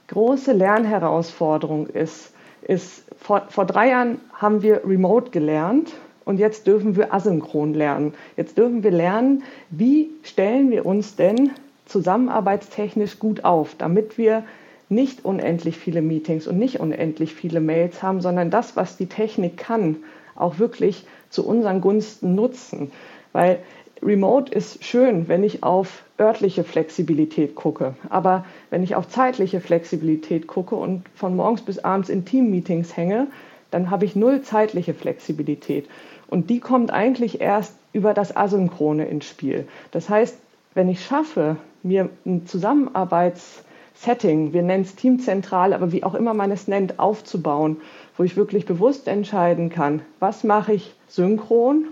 [0.08, 5.94] große Lernherausforderung ist, ist, vor, vor drei Jahren haben wir Remote gelernt
[6.24, 8.14] und jetzt dürfen wir asynchron lernen.
[8.38, 9.42] Jetzt dürfen wir lernen,
[9.72, 11.50] wie stellen wir uns denn
[11.92, 14.44] zusammenarbeitstechnisch gut auf, damit wir
[14.90, 19.58] nicht unendlich viele Meetings und nicht unendlich viele Mails haben, sondern das, was die Technik
[19.58, 19.98] kann,
[20.36, 22.92] auch wirklich zu unseren Gunsten nutzen.
[23.32, 23.60] Weil
[24.04, 27.96] Remote ist schön, wenn ich auf örtliche Flexibilität gucke.
[28.10, 33.28] Aber wenn ich auf zeitliche Flexibilität gucke und von morgens bis abends in Team-Meetings hänge,
[33.70, 35.88] dann habe ich null zeitliche Flexibilität.
[36.28, 39.68] Und die kommt eigentlich erst über das Asynchrone ins Spiel.
[39.92, 40.38] Das heißt,
[40.74, 46.52] wenn ich schaffe, mir ein Zusammenarbeitssetting, wir nennen es Teamzentral, aber wie auch immer man
[46.52, 47.78] es nennt, aufzubauen,
[48.18, 51.86] wo ich wirklich bewusst entscheiden kann, was mache ich synchron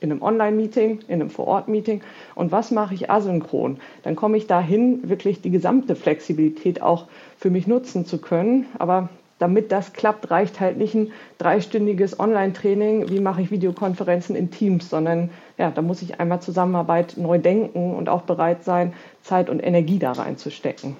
[0.00, 2.02] in einem Online-Meeting, in einem Vor-Ort-Meeting
[2.34, 3.78] und was mache ich asynchron.
[4.02, 7.06] Dann komme ich dahin, wirklich die gesamte Flexibilität auch
[7.38, 8.66] für mich nutzen zu können.
[8.78, 9.08] Aber
[9.38, 14.88] damit das klappt, reicht halt nicht ein dreistündiges Online-Training, wie mache ich Videokonferenzen in Teams,
[14.88, 19.60] sondern ja, da muss ich einmal Zusammenarbeit neu denken und auch bereit sein, Zeit und
[19.60, 20.96] Energie da reinzustecken.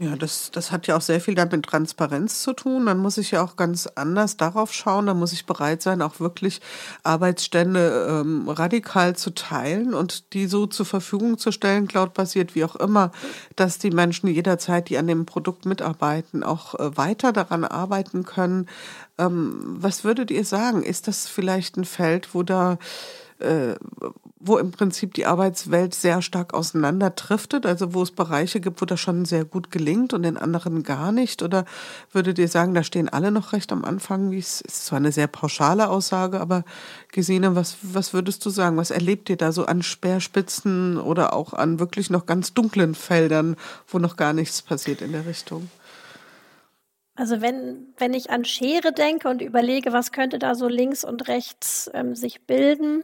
[0.00, 2.86] Ja, das, das hat ja auch sehr viel damit Transparenz zu tun.
[2.86, 5.06] Dann muss ich ja auch ganz anders darauf schauen.
[5.06, 6.60] Dann muss ich bereit sein, auch wirklich
[7.02, 12.76] Arbeitsstände ähm, radikal zu teilen und die so zur Verfügung zu stellen, cloudbasiert, wie auch
[12.76, 13.10] immer,
[13.56, 18.68] dass die Menschen jederzeit, die an dem Produkt mitarbeiten, auch äh, weiter daran arbeiten können.
[19.18, 20.84] Ähm, was würdet ihr sagen?
[20.84, 22.78] Ist das vielleicht ein Feld, wo da
[23.40, 23.74] äh,
[24.40, 29.00] wo im Prinzip die Arbeitswelt sehr stark auseinanderdriftet, also wo es Bereiche gibt, wo das
[29.00, 31.42] schon sehr gut gelingt und in anderen gar nicht?
[31.42, 31.64] Oder
[32.12, 34.32] würdet ihr sagen, da stehen alle noch recht am Anfang?
[34.32, 36.64] Es ist zwar eine sehr pauschale Aussage, aber
[37.10, 38.76] Gesine, was, was würdest du sagen?
[38.76, 43.56] Was erlebt ihr da so an Speerspitzen oder auch an wirklich noch ganz dunklen Feldern,
[43.88, 45.68] wo noch gar nichts passiert in der Richtung?
[47.18, 51.26] Also wenn, wenn ich an Schere denke und überlege, was könnte da so links und
[51.26, 53.02] rechts ähm, sich bilden.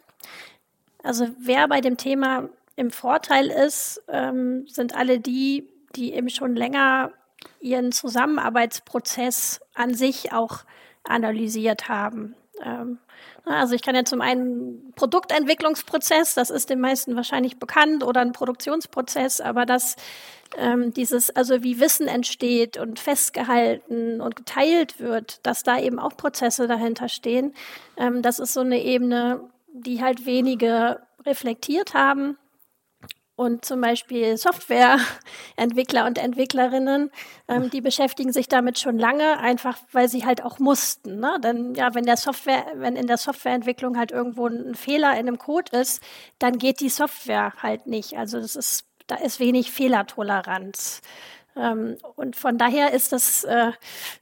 [1.04, 6.56] Also wer bei dem Thema im Vorteil ist, ähm, sind alle die, die eben schon
[6.56, 7.12] länger
[7.60, 10.64] ihren Zusammenarbeitsprozess an sich auch
[11.04, 12.34] analysiert haben.
[12.64, 12.98] Ähm,
[13.44, 18.32] also ich kann ja zum einen Produktentwicklungsprozess, das ist den meisten wahrscheinlich bekannt, oder ein
[18.32, 19.96] Produktionsprozess, aber das
[20.56, 26.16] ähm, dieses, also wie Wissen entsteht und festgehalten und geteilt wird, dass da eben auch
[26.16, 27.54] Prozesse dahinter stehen.
[27.96, 29.40] Ähm, das ist so eine Ebene,
[29.74, 32.38] die halt wenige reflektiert haben.
[33.36, 37.10] Und zum Beispiel Softwareentwickler und Entwicklerinnen,
[37.48, 41.18] ähm, die beschäftigen sich damit schon lange, einfach weil sie halt auch mussten.
[41.18, 41.40] Ne?
[41.42, 45.38] Denn ja, wenn der Software, wenn in der Softwareentwicklung halt irgendwo ein Fehler in einem
[45.38, 46.00] Code ist,
[46.38, 48.16] dann geht die Software halt nicht.
[48.16, 51.02] Also das ist da ist wenig Fehlertoleranz.
[51.56, 53.72] Ähm, und von daher ist das, äh,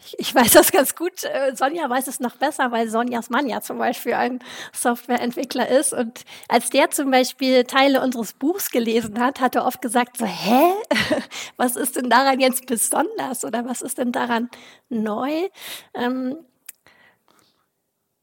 [0.05, 3.49] ich, ich, weiß das ganz gut, äh, Sonja weiß es noch besser, weil Sonjas Mann
[3.49, 4.41] ja zum Beispiel ein
[4.73, 5.95] Softwareentwickler ist.
[5.95, 10.27] Und als der zum Beispiel Teile unseres Buchs gelesen hat, hat er oft gesagt, so,
[10.27, 10.73] hä,
[11.57, 14.51] was ist denn daran jetzt besonders oder was ist denn daran
[14.91, 15.49] neu?
[15.95, 16.37] Ähm,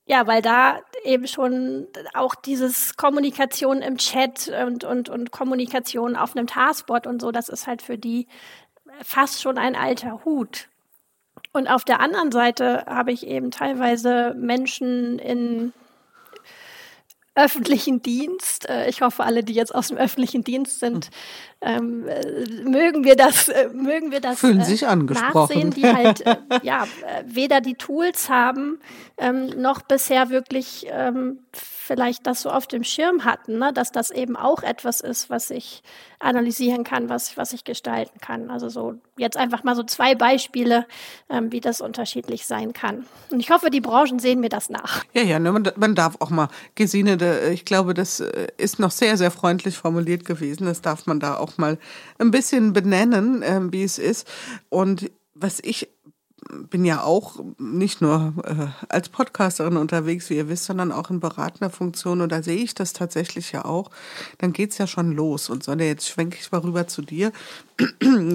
[0.09, 6.35] ja, weil da eben schon auch dieses Kommunikation im Chat und, und, und Kommunikation auf
[6.35, 8.27] einem Taskboard und so, das ist halt für die
[9.01, 10.67] fast schon ein alter Hut.
[11.51, 15.73] Und auf der anderen Seite habe ich eben teilweise Menschen in
[17.35, 18.67] öffentlichen Dienst.
[18.69, 21.09] Äh, ich hoffe, alle, die jetzt aus dem öffentlichen Dienst sind,
[21.61, 25.33] ähm, äh, mögen wir das, äh, mögen wir das Fühlen sich angesprochen.
[25.33, 26.85] nachsehen, die halt äh, ja
[27.25, 28.79] weder die Tools haben
[29.17, 31.39] ähm, noch bisher wirklich ähm,
[31.89, 33.73] vielleicht das so auf dem Schirm hatten, ne?
[33.73, 35.81] dass das eben auch etwas ist, was ich
[36.19, 38.51] analysieren kann, was, was ich gestalten kann.
[38.51, 40.85] Also so jetzt einfach mal so zwei Beispiele,
[41.31, 43.07] ähm, wie das unterschiedlich sein kann.
[43.31, 45.03] Und ich hoffe, die Branchen sehen mir das nach.
[45.13, 47.17] Ja, ja, ne, man, darf auch mal, Gesine,
[47.49, 50.67] ich glaube, das äh, ist noch sehr, sehr freundlich formuliert gewesen.
[50.67, 51.79] Das darf man da auch mal
[52.19, 54.27] ein bisschen benennen, äh, wie es ist.
[54.69, 55.87] Und was ich
[56.69, 61.19] bin ja auch nicht nur äh, als Podcasterin unterwegs, wie ihr wisst, sondern auch in
[61.19, 62.21] beratender Funktion.
[62.21, 63.91] Und da sehe ich das tatsächlich ja auch.
[64.39, 65.49] Dann geht es ja schon los.
[65.49, 67.31] Und Sonja, jetzt schwenke ich mal rüber zu dir.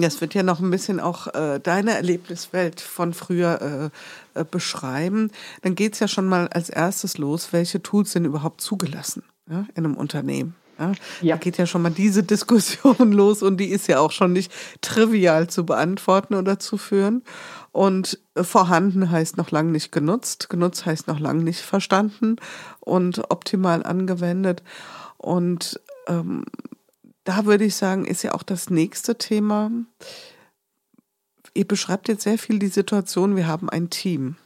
[0.05, 3.91] Das wird ja noch ein bisschen auch äh, deine Erlebniswelt von früher
[4.35, 5.31] äh, äh, beschreiben.
[5.61, 9.65] Dann geht es ja schon mal als erstes los, welche Tools sind überhaupt zugelassen ja,
[9.75, 10.55] in einem Unternehmen.
[10.79, 10.91] Ja,
[11.21, 11.35] ja.
[11.35, 14.51] Da geht ja schon mal diese Diskussion los und die ist ja auch schon nicht
[14.81, 17.23] trivial zu beantworten oder zu führen.
[17.75, 22.37] Und vorhanden heißt noch lange nicht genutzt, genutzt heißt noch lange nicht verstanden
[22.79, 24.63] und optimal angewendet.
[25.17, 26.45] Und ähm,
[27.25, 29.71] da würde ich sagen, ist ja auch das nächste Thema.
[31.53, 34.37] Ihr beschreibt jetzt sehr viel die Situation, wir haben ein Team.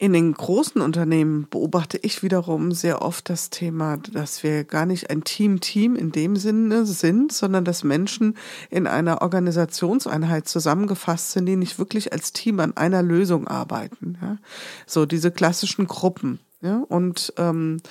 [0.00, 5.10] In den großen Unternehmen beobachte ich wiederum sehr oft das Thema, dass wir gar nicht
[5.10, 8.38] ein Team-Team in dem Sinne sind, sondern dass Menschen
[8.70, 14.16] in einer Organisationseinheit zusammengefasst sind, die nicht wirklich als Team an einer Lösung arbeiten.
[14.22, 14.38] Ja?
[14.86, 16.40] So diese klassischen Gruppen.
[16.62, 16.82] Ja?
[16.88, 17.82] Und ähm,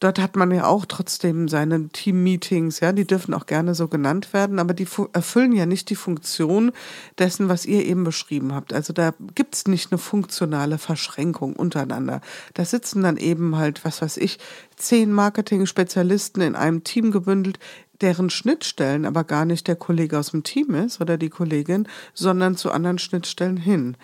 [0.00, 4.32] dort hat man ja auch trotzdem seine Team-Meetings, ja, die dürfen auch gerne so genannt
[4.32, 6.72] werden, aber die erfüllen ja nicht die Funktion
[7.18, 8.72] dessen, was ihr eben beschrieben habt.
[8.72, 12.20] Also da gibt's nicht eine funktionale Verschränkung untereinander.
[12.54, 14.38] Da sitzen dann eben halt, was weiß ich,
[14.76, 17.58] zehn Marketing-Spezialisten in einem Team gebündelt,
[18.00, 22.56] deren Schnittstellen aber gar nicht der Kollege aus dem Team ist oder die Kollegin, sondern
[22.56, 23.96] zu anderen Schnittstellen hin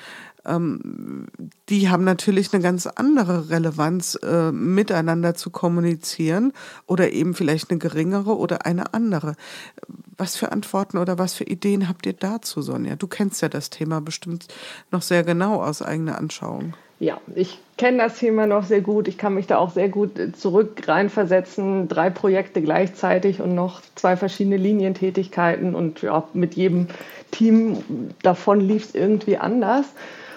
[0.46, 1.26] ähm,
[1.68, 6.52] die haben natürlich eine ganz andere Relevanz, äh, miteinander zu kommunizieren
[6.86, 9.34] oder eben vielleicht eine geringere oder eine andere.
[10.16, 12.96] Was für Antworten oder was für Ideen habt ihr dazu, Sonja?
[12.96, 14.46] Du kennst ja das Thema bestimmt
[14.90, 16.74] noch sehr genau aus eigener Anschauung.
[17.00, 19.08] Ja, ich kenne das Thema noch sehr gut.
[19.08, 21.88] Ich kann mich da auch sehr gut zurück reinversetzen.
[21.88, 26.86] Drei Projekte gleichzeitig und noch zwei verschiedene Linientätigkeiten und ja, mit jedem
[27.32, 27.78] Team
[28.22, 29.86] davon lief es irgendwie anders.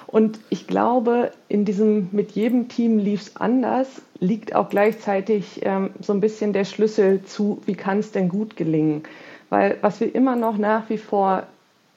[0.07, 5.89] Und ich glaube, in diesem mit jedem Team lief es anders, liegt auch gleichzeitig ähm,
[6.01, 9.03] so ein bisschen der Schlüssel zu, wie kann es denn gut gelingen.
[9.49, 11.43] Weil was wir immer noch nach wie vor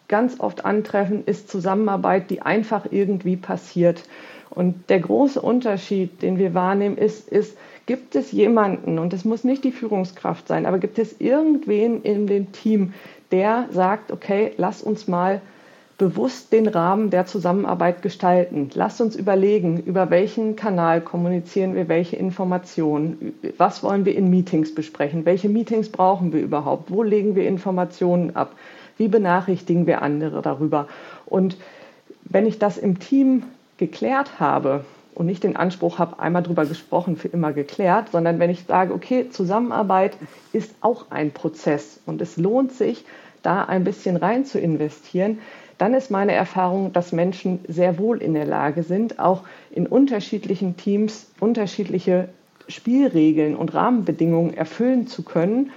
[0.09, 4.03] ganz oft antreffen, ist Zusammenarbeit, die einfach irgendwie passiert.
[4.51, 7.57] Und der große Unterschied, den wir wahrnehmen, ist, ist,
[7.87, 12.27] gibt es jemanden, und es muss nicht die Führungskraft sein, aber gibt es irgendwen in
[12.27, 12.93] dem Team,
[13.31, 15.41] der sagt, okay, lass uns mal
[16.01, 18.71] bewusst den Rahmen der Zusammenarbeit gestalten.
[18.73, 24.75] Lasst uns überlegen, über welchen Kanal kommunizieren wir welche Informationen, was wollen wir in Meetings
[24.75, 28.55] besprechen, welche Meetings brauchen wir überhaupt, wo legen wir Informationen ab,
[28.97, 30.89] wie benachrichtigen wir andere darüber.
[31.27, 31.59] Und
[32.25, 33.43] wenn ich das im Team
[33.77, 38.49] geklärt habe und nicht den Anspruch habe, einmal drüber gesprochen, für immer geklärt, sondern wenn
[38.49, 40.17] ich sage, okay, Zusammenarbeit
[40.55, 43.05] ist auch ein Prozess und es lohnt sich,
[43.43, 45.39] da ein bisschen rein zu investieren,
[45.81, 50.77] dann ist meine Erfahrung, dass Menschen sehr wohl in der Lage sind, auch in unterschiedlichen
[50.77, 52.29] Teams unterschiedliche
[52.69, 55.71] Spielregeln und Rahmenbedingungen erfüllen zu können,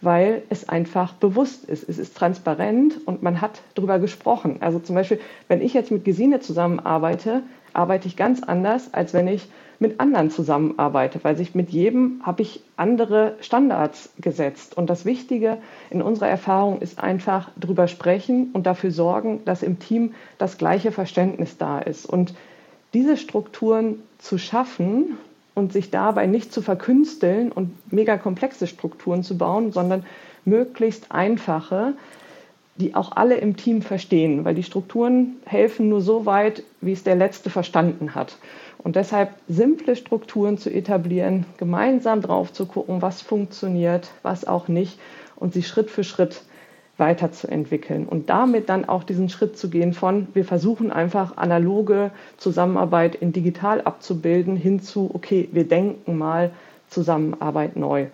[0.00, 1.86] weil es einfach bewusst ist.
[1.86, 4.56] Es ist transparent und man hat darüber gesprochen.
[4.60, 7.42] Also zum Beispiel, wenn ich jetzt mit Gesine zusammenarbeite,
[7.74, 9.48] arbeite ich ganz anders, als wenn ich
[9.82, 14.76] mit anderen zusammenarbeite, weil sich mit jedem habe ich andere Standards gesetzt.
[14.76, 15.58] Und das Wichtige
[15.90, 20.92] in unserer Erfahrung ist einfach drüber sprechen und dafür sorgen, dass im Team das gleiche
[20.92, 22.06] Verständnis da ist.
[22.06, 22.32] Und
[22.94, 25.18] diese Strukturen zu schaffen
[25.54, 30.06] und sich dabei nicht zu verkünsteln und mega komplexe Strukturen zu bauen, sondern
[30.44, 31.94] möglichst einfache,
[32.76, 37.04] die auch alle im Team verstehen, weil die Strukturen helfen nur so weit, wie es
[37.04, 38.36] der Letzte verstanden hat.
[38.84, 44.98] Und deshalb simple Strukturen zu etablieren, gemeinsam drauf zu gucken, was funktioniert, was auch nicht
[45.36, 46.42] und sie Schritt für Schritt
[46.98, 53.14] weiterzuentwickeln und damit dann auch diesen Schritt zu gehen von, wir versuchen einfach analoge Zusammenarbeit
[53.14, 56.50] in digital abzubilden, hin zu, okay, wir denken mal
[56.88, 58.06] Zusammenarbeit neu.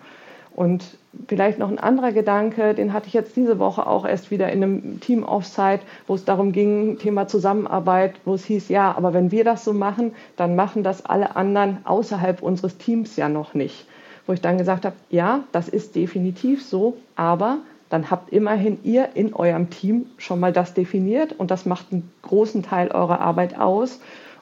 [0.55, 0.97] Und
[1.27, 4.63] vielleicht noch ein anderer Gedanke, den hatte ich jetzt diese Woche auch erst wieder in
[4.63, 9.43] einem Team-Offsite, wo es darum ging, Thema Zusammenarbeit, wo es hieß, ja, aber wenn wir
[9.43, 13.87] das so machen, dann machen das alle anderen außerhalb unseres Teams ja noch nicht.
[14.27, 17.57] Wo ich dann gesagt habe, ja, das ist definitiv so, aber
[17.89, 22.11] dann habt immerhin ihr in eurem Team schon mal das definiert und das macht einen
[22.21, 23.99] großen Teil eurer Arbeit aus.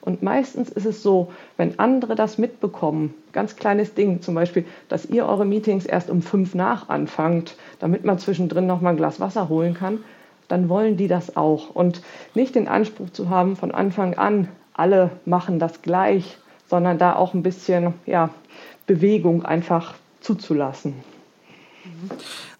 [0.07, 5.05] Und meistens ist es so, wenn andere das mitbekommen, ganz kleines Ding, zum Beispiel, dass
[5.05, 9.19] ihr eure Meetings erst um fünf nach anfangt, damit man zwischendrin noch mal ein Glas
[9.19, 9.99] Wasser holen kann,
[10.47, 11.71] dann wollen die das auch.
[11.71, 12.01] Und
[12.35, 16.37] nicht den Anspruch zu haben, von Anfang an, alle machen das gleich,
[16.69, 18.29] sondern da auch ein bisschen ja,
[18.85, 20.93] Bewegung einfach zuzulassen.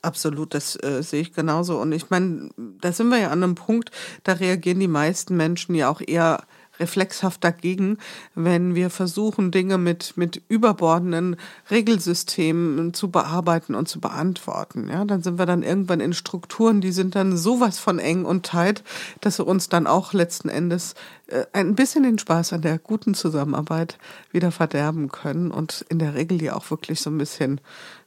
[0.02, 1.80] Absolut, das äh, sehe ich genauso.
[1.80, 3.92] Und ich meine, da sind wir ja an einem Punkt,
[4.24, 6.44] da reagieren die meisten Menschen ja auch eher
[6.80, 7.98] reflexhaft dagegen,
[8.36, 11.36] wenn wir versuchen, Dinge mit, mit überbordenden
[11.70, 14.90] Regelsystemen zu bearbeiten und zu beantworten.
[14.90, 18.46] Ja, dann sind wir dann irgendwann in Strukturen, die sind dann sowas von eng und
[18.46, 18.84] tight,
[19.22, 20.96] dass sie uns dann auch letzten Endes
[21.28, 23.98] äh, ein bisschen den Spaß an der guten Zusammenarbeit
[24.32, 27.62] wieder verderben können und in der Regel ja auch wirklich so ein bisschen,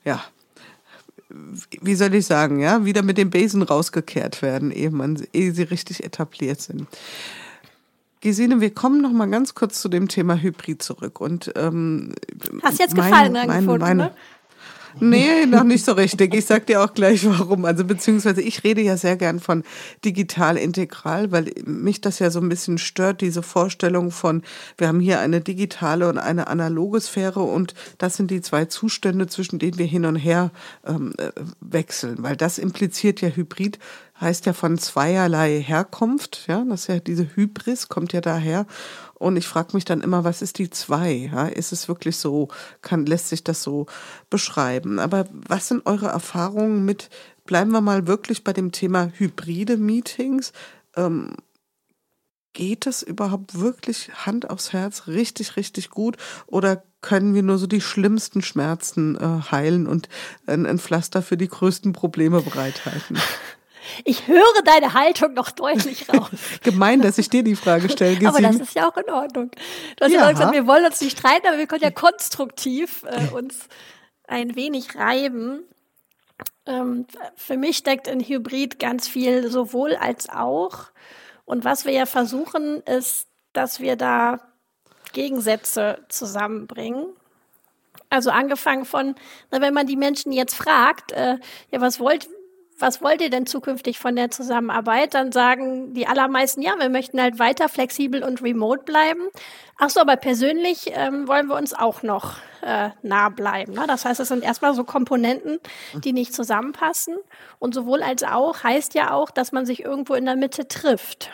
[0.05, 0.23] ja,
[1.81, 5.63] wie soll ich sagen, ja, wieder mit dem Besen rausgekehrt werden, ehe, man, ehe sie
[5.63, 6.87] richtig etabliert sind.
[8.21, 11.21] Gesine, wir kommen noch mal ganz kurz zu dem Thema Hybrid zurück.
[11.21, 12.15] Und, ähm,
[12.63, 14.15] Hast jetzt Gefallen mein, mein, gefunden, meine, ne?
[14.99, 16.35] Nee, noch nicht so richtig.
[16.35, 17.65] Ich sag dir auch gleich warum.
[17.65, 19.63] Also beziehungsweise ich rede ja sehr gern von
[20.05, 24.43] digital integral, weil mich das ja so ein bisschen stört, diese Vorstellung von,
[24.77, 29.27] wir haben hier eine digitale und eine analoge Sphäre und das sind die zwei Zustände,
[29.27, 30.51] zwischen denen wir hin und her
[30.87, 31.31] ähm, äh,
[31.61, 33.79] wechseln, weil das impliziert ja Hybrid
[34.21, 38.67] heißt ja von zweierlei Herkunft, ja, das ist ja diese Hybris kommt ja daher
[39.21, 41.31] und ich frage mich dann immer, was ist die zwei?
[41.31, 42.49] Ja, ist es wirklich so,
[42.81, 43.85] kann, lässt sich das so
[44.31, 44.99] beschreiben?
[44.99, 47.11] Aber was sind eure Erfahrungen mit,
[47.45, 50.55] bleiben wir mal wirklich bei dem Thema hybride Meetings?
[50.97, 51.35] Ähm,
[52.55, 56.17] geht das überhaupt wirklich Hand aufs Herz richtig, richtig gut?
[56.47, 60.09] Oder können wir nur so die schlimmsten Schmerzen äh, heilen und
[60.47, 63.19] ein, ein Pflaster für die größten Probleme bereithalten?
[64.05, 66.29] Ich höre deine Haltung noch deutlich raus.
[66.63, 68.17] Gemein, dass ich dir die Frage stelle.
[68.17, 68.29] Gesine.
[68.29, 69.51] Aber das ist ja auch in Ordnung.
[69.97, 73.05] Du hast ja, ja gesagt, wir wollen uns nicht streiten, aber wir können ja konstruktiv
[73.05, 73.69] äh, uns
[74.27, 75.65] ein wenig reiben.
[76.67, 77.07] Ähm,
[77.37, 80.91] für mich steckt in Hybrid ganz viel sowohl als auch.
[81.45, 84.41] Und was wir ja versuchen, ist, dass wir da
[85.13, 87.07] Gegensätze zusammenbringen.
[88.09, 89.15] Also angefangen von,
[89.51, 91.39] na, wenn man die Menschen jetzt fragt, äh,
[91.71, 92.29] ja, was wollt,
[92.81, 95.15] was wollt ihr denn zukünftig von der Zusammenarbeit?
[95.15, 99.29] Dann sagen die allermeisten, ja, wir möchten halt weiter flexibel und remote bleiben.
[99.79, 103.73] Ach so, aber persönlich ähm, wollen wir uns auch noch äh, nah bleiben.
[103.73, 103.85] Ne?
[103.87, 105.59] Das heißt, es sind erstmal so Komponenten,
[106.05, 107.17] die nicht zusammenpassen.
[107.59, 111.31] Und sowohl als auch heißt ja auch, dass man sich irgendwo in der Mitte trifft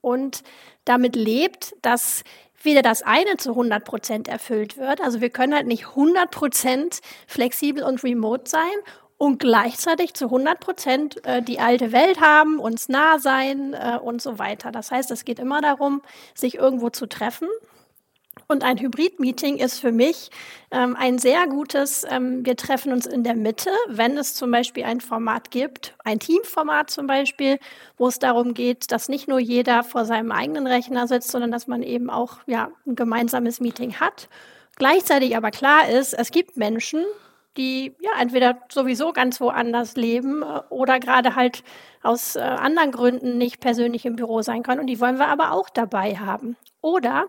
[0.00, 0.42] und
[0.84, 2.24] damit lebt, dass
[2.62, 5.00] weder das eine zu 100 Prozent erfüllt wird.
[5.00, 8.62] Also wir können halt nicht 100 Prozent flexibel und remote sein
[9.16, 14.20] und gleichzeitig zu 100 Prozent äh, die alte Welt haben, uns nah sein äh, und
[14.20, 14.72] so weiter.
[14.72, 16.02] Das heißt, es geht immer darum,
[16.34, 17.48] sich irgendwo zu treffen.
[18.46, 20.30] Und ein Hybrid-Meeting ist für mich
[20.70, 24.84] ähm, ein sehr gutes, ähm, wir treffen uns in der Mitte, wenn es zum Beispiel
[24.84, 27.58] ein Format gibt, ein Teamformat zum Beispiel,
[27.96, 31.66] wo es darum geht, dass nicht nur jeder vor seinem eigenen Rechner sitzt, sondern dass
[31.66, 34.28] man eben auch ja, ein gemeinsames Meeting hat.
[34.76, 37.04] Gleichzeitig aber klar ist, es gibt Menschen,
[37.56, 41.62] die ja entweder sowieso ganz woanders leben äh, oder gerade halt
[42.02, 44.80] aus äh, anderen Gründen nicht persönlich im Büro sein können.
[44.80, 46.56] Und die wollen wir aber auch dabei haben.
[46.80, 47.26] Oder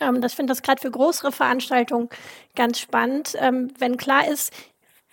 [0.00, 2.08] ähm, das finde ich gerade für größere Veranstaltungen
[2.54, 4.52] ganz spannend, ähm, wenn klar ist,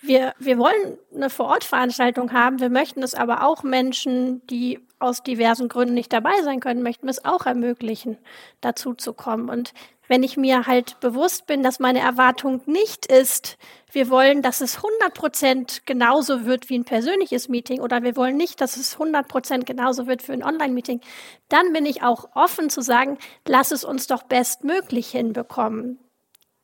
[0.00, 5.68] wir, wir wollen eine Vorortveranstaltung haben, wir möchten es aber auch Menschen, die aus diversen
[5.68, 8.18] Gründen nicht dabei sein können, möchten es auch ermöglichen,
[8.60, 9.48] dazu zu kommen.
[9.48, 9.72] Und
[10.08, 13.56] wenn ich mir halt bewusst bin, dass meine Erwartung nicht ist,
[13.94, 18.36] wir wollen, dass es 100 Prozent genauso wird wie ein persönliches Meeting oder wir wollen
[18.36, 21.00] nicht, dass es 100 Prozent genauso wird für ein Online-Meeting,
[21.48, 25.98] dann bin ich auch offen zu sagen, lass es uns doch bestmöglich hinbekommen.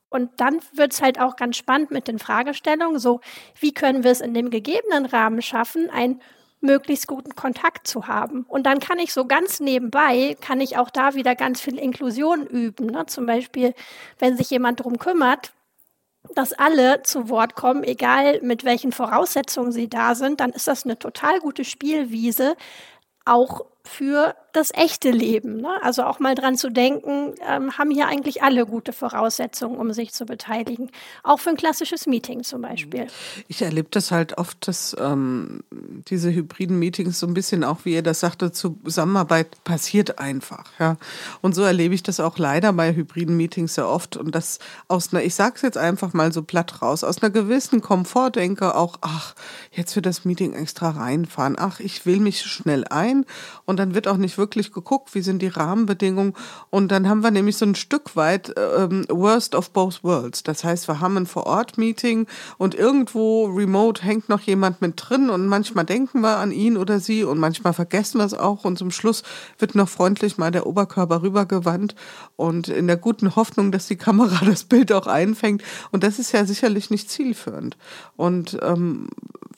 [0.08, 3.20] Und dann wird es halt auch ganz spannend mit den Fragestellungen, so
[3.60, 6.20] wie können wir es in dem gegebenen Rahmen schaffen, ein
[6.60, 8.44] möglichst guten Kontakt zu haben.
[8.48, 12.46] Und dann kann ich so ganz nebenbei, kann ich auch da wieder ganz viel Inklusion
[12.46, 12.86] üben.
[12.86, 13.06] Ne?
[13.06, 13.72] Zum Beispiel,
[14.18, 15.52] wenn sich jemand darum kümmert,
[16.34, 20.84] dass alle zu Wort kommen, egal mit welchen Voraussetzungen sie da sind, dann ist das
[20.84, 22.56] eine total gute Spielwiese,
[23.24, 25.60] auch für das echte Leben.
[25.60, 25.68] Ne?
[25.82, 30.12] Also auch mal dran zu denken, ähm, haben hier eigentlich alle gute Voraussetzungen, um sich
[30.12, 30.90] zu beteiligen.
[31.22, 33.06] Auch für ein klassisches Meeting zum Beispiel.
[33.48, 35.62] Ich erlebe das halt oft, dass ähm,
[36.08, 40.66] diese hybriden Meetings so ein bisschen auch, wie ihr das sagte, Zusammenarbeit passiert einfach.
[40.78, 40.96] Ja?
[41.40, 44.16] Und so erlebe ich das auch leider bei hybriden Meetings sehr oft.
[44.16, 47.30] Und das aus einer, ich sage es jetzt einfach mal so platt raus, aus einer
[47.30, 49.34] gewissen Komfortdenke auch, ach,
[49.72, 53.26] jetzt für das Meeting extra reinfahren, ach, ich will mich schnell ein
[53.64, 56.34] und dann wird auch nicht wirklich geguckt, wie sind die Rahmenbedingungen.
[56.70, 60.42] Und dann haben wir nämlich so ein Stück weit ähm, Worst of both worlds.
[60.42, 62.26] Das heißt, wir haben ein Vor-Ort-Meeting
[62.58, 67.00] und irgendwo remote hängt noch jemand mit drin und manchmal denken wir an ihn oder
[67.00, 69.22] sie und manchmal vergessen wir es auch und zum Schluss
[69.58, 71.94] wird noch freundlich mal der Oberkörper rübergewandt
[72.36, 75.62] und in der guten Hoffnung, dass die Kamera das Bild auch einfängt.
[75.90, 77.76] Und das ist ja sicherlich nicht zielführend.
[78.16, 79.08] Und ähm,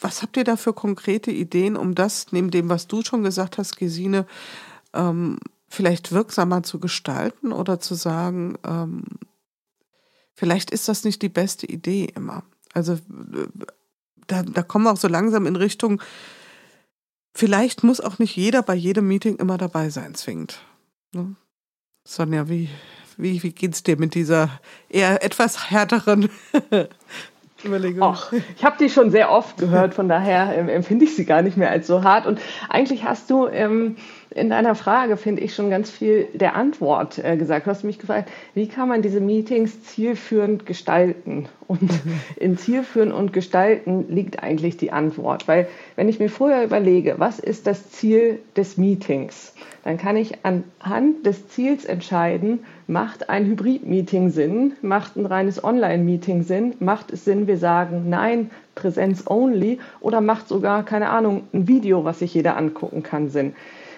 [0.03, 3.57] was habt ihr da für konkrete Ideen, um das, neben dem, was du schon gesagt
[3.59, 4.01] hast, Gesine,
[4.92, 5.38] ähm,
[5.68, 9.05] vielleicht wirksamer zu gestalten oder zu sagen, ähm,
[10.34, 12.44] vielleicht ist das nicht die beste Idee immer.
[12.74, 12.98] Also
[14.26, 16.03] da, da kommen wir auch so langsam in Richtung,
[17.34, 20.61] vielleicht muss auch nicht jeder bei jedem Meeting immer dabei sein, zwingend.
[21.12, 21.36] Ne?
[22.05, 22.68] Sonja, wie,
[23.16, 26.28] wie, wie geht's dir mit dieser eher etwas härteren
[27.64, 28.02] Überlegung.
[28.02, 31.42] Och, ich habe die schon sehr oft gehört, von daher ähm, empfinde ich sie gar
[31.42, 32.26] nicht mehr als so hart.
[32.26, 33.96] Und eigentlich hast du ähm,
[34.35, 37.66] in deiner Frage, finde ich, schon ganz viel der Antwort äh, gesagt.
[37.66, 41.49] Du hast mich gefragt, wie kann man diese Meetings zielführend gestalten?
[41.66, 41.91] Und
[42.37, 45.49] in zielführend und gestalten liegt eigentlich die Antwort.
[45.49, 49.55] Weil wenn ich mir vorher überlege, was ist das Ziel des Meetings,
[49.85, 56.43] dann kann ich anhand des Ziels entscheiden, macht ein Hybrid-Meeting Sinn, macht ein reines Online-Meeting
[56.43, 61.66] Sinn, macht es Sinn, wir sagen nein, Präsenz only oder macht sogar, keine Ahnung, ein
[61.66, 63.55] Video, was sich jeder angucken kann, Sinn.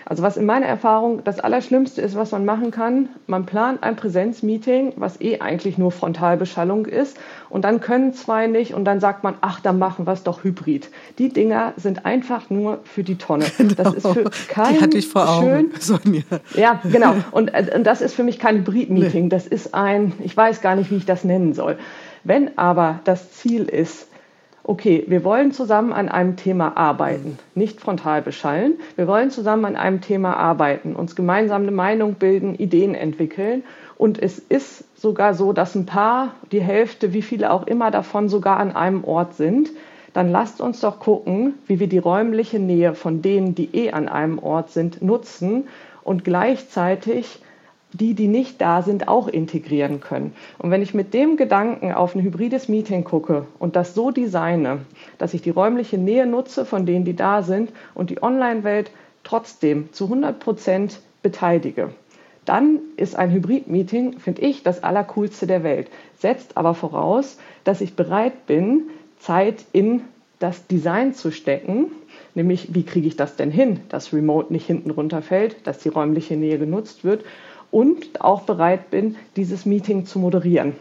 [0.06, 3.96] Also was in meiner Erfahrung das Allerschlimmste ist, was man machen kann, man plant ein
[3.96, 7.16] Präsenzmeeting, was eh eigentlich nur Frontalbeschallung ist
[7.48, 10.44] und dann können zwei nicht und dann sagt man, ach, dann machen wir es doch
[10.44, 10.90] hybrid.
[11.18, 13.46] Die Dinger sind einfach nur für die Tonne.
[13.56, 13.74] Genau.
[13.84, 16.24] Das ist für kein die hatte ich vor Augen, schön.
[16.54, 17.14] Ja, genau.
[17.32, 19.24] Und, äh, und das ist für mich kein Hybrid-Meeting.
[19.24, 19.28] Nee.
[19.28, 21.78] Das ist ein, ich weiß gar nicht, wie ich das nennen soll.
[22.22, 24.06] Wenn aber das Ziel ist,
[24.64, 28.78] okay, wir wollen zusammen an einem Thema arbeiten, nicht frontal beschallen.
[28.96, 33.62] Wir wollen zusammen an einem Thema arbeiten, uns gemeinsam eine Meinung bilden, Ideen entwickeln.
[33.96, 38.28] Und es ist sogar so, dass ein paar, die Hälfte, wie viele auch immer davon
[38.28, 39.70] sogar an einem Ort sind.
[40.14, 44.08] Dann lasst uns doch gucken, wie wir die räumliche Nähe von denen, die eh an
[44.08, 45.68] einem Ort sind, nutzen
[46.02, 47.40] und gleichzeitig
[47.94, 50.34] die, die nicht da sind, auch integrieren können.
[50.58, 54.80] Und wenn ich mit dem Gedanken auf ein hybrides Meeting gucke und das so designe,
[55.16, 58.90] dass ich die räumliche Nähe nutze von denen, die da sind und die Online-Welt
[59.22, 61.90] trotzdem zu 100 Prozent beteilige,
[62.44, 65.88] dann ist ein Hybrid-Meeting, finde ich, das Allercoolste der Welt.
[66.18, 70.02] Setzt aber voraus, dass ich bereit bin, Zeit in
[70.40, 71.92] das Design zu stecken,
[72.34, 76.36] nämlich wie kriege ich das denn hin, dass Remote nicht hinten runterfällt, dass die räumliche
[76.36, 77.24] Nähe genutzt wird
[77.74, 80.74] und auch bereit bin, dieses Meeting zu moderieren.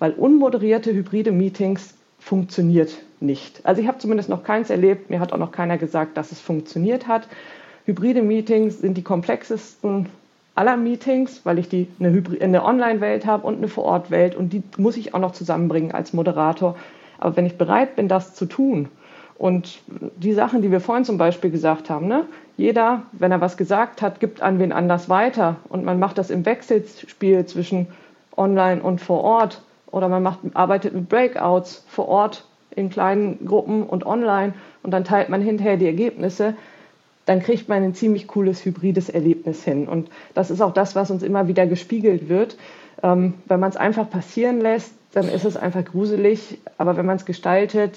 [0.00, 2.90] Weil unmoderierte hybride Meetings funktioniert
[3.20, 3.64] nicht.
[3.64, 6.40] Also ich habe zumindest noch keins erlebt, mir hat auch noch keiner gesagt, dass es
[6.40, 7.28] funktioniert hat.
[7.84, 10.06] Hybride Meetings sind die komplexesten
[10.56, 14.96] aller Meetings, weil ich die eine, eine Online-Welt habe und eine Vor-Ort-Welt und die muss
[14.96, 16.76] ich auch noch zusammenbringen als Moderator.
[17.18, 18.88] Aber wenn ich bereit bin, das zu tun
[19.40, 22.26] und die Sachen, die wir vorhin zum Beispiel gesagt haben, ne?
[22.58, 25.56] jeder, wenn er was gesagt hat, gibt an wen anders weiter.
[25.70, 27.86] Und man macht das im Wechselspiel zwischen
[28.36, 29.62] online und vor Ort.
[29.90, 32.44] Oder man macht, arbeitet mit Breakouts vor Ort
[32.76, 34.52] in kleinen Gruppen und online.
[34.82, 36.52] Und dann teilt man hinterher die Ergebnisse.
[37.24, 39.88] Dann kriegt man ein ziemlich cooles hybrides Erlebnis hin.
[39.88, 42.58] Und das ist auch das, was uns immer wieder gespiegelt wird.
[43.02, 46.58] Ähm, wenn man es einfach passieren lässt, dann ist es einfach gruselig.
[46.76, 47.96] Aber wenn man es gestaltet,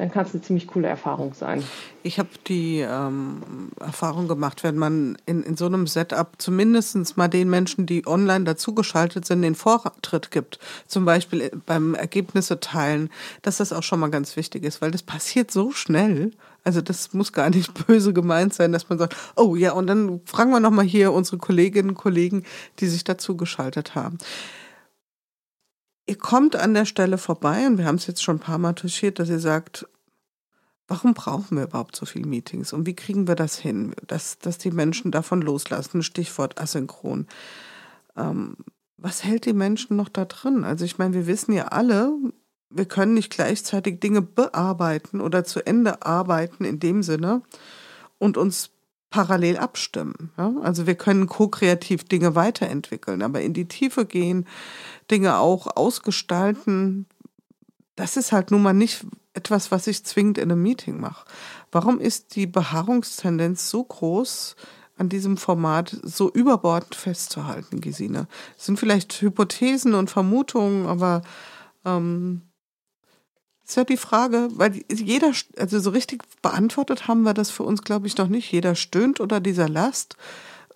[0.00, 1.62] dann kann es eine ziemlich coole Erfahrung sein.
[2.02, 7.28] Ich habe die ähm, Erfahrung gemacht, wenn man in, in so einem Setup zumindest mal
[7.28, 13.10] den Menschen, die online dazugeschaltet sind, den Vortritt gibt, zum Beispiel beim Ergebnisse teilen,
[13.42, 16.30] dass das auch schon mal ganz wichtig ist, weil das passiert so schnell.
[16.64, 20.22] Also das muss gar nicht böse gemeint sein, dass man sagt, oh ja, und dann
[20.24, 22.44] fragen wir nochmal hier unsere Kolleginnen und Kollegen,
[22.78, 24.16] die sich dazugeschaltet haben
[26.10, 28.72] ihr kommt an der Stelle vorbei und wir haben es jetzt schon ein paar Mal
[28.72, 29.86] touchiert, dass ihr sagt,
[30.88, 34.58] warum brauchen wir überhaupt so viele Meetings und wie kriegen wir das hin, dass, dass
[34.58, 36.02] die Menschen davon loslassen?
[36.02, 37.28] Stichwort asynchron.
[38.16, 38.56] Ähm,
[38.96, 40.64] was hält die Menschen noch da drin?
[40.64, 42.12] Also ich meine, wir wissen ja alle,
[42.70, 47.42] wir können nicht gleichzeitig Dinge bearbeiten oder zu Ende arbeiten in dem Sinne
[48.18, 48.70] und uns
[49.10, 50.32] parallel abstimmen.
[50.38, 50.52] Ja?
[50.62, 54.46] Also wir können ko-kreativ Dinge weiterentwickeln, aber in die Tiefe gehen,
[55.10, 57.06] Dinge auch ausgestalten,
[57.96, 59.04] das ist halt nun mal nicht
[59.34, 61.26] etwas, was ich zwingend in einem Meeting mache.
[61.70, 64.56] Warum ist die Beharrungstendenz so groß,
[64.96, 68.26] an diesem Format so überbordend festzuhalten, Gesine?
[68.56, 71.22] Das sind vielleicht Hypothesen und Vermutungen, aber
[71.84, 72.42] ähm,
[73.70, 77.82] ist ja die Frage, weil jeder, also so richtig beantwortet haben wir das für uns,
[77.82, 78.50] glaube ich, noch nicht.
[78.50, 80.16] Jeder stöhnt unter dieser Last.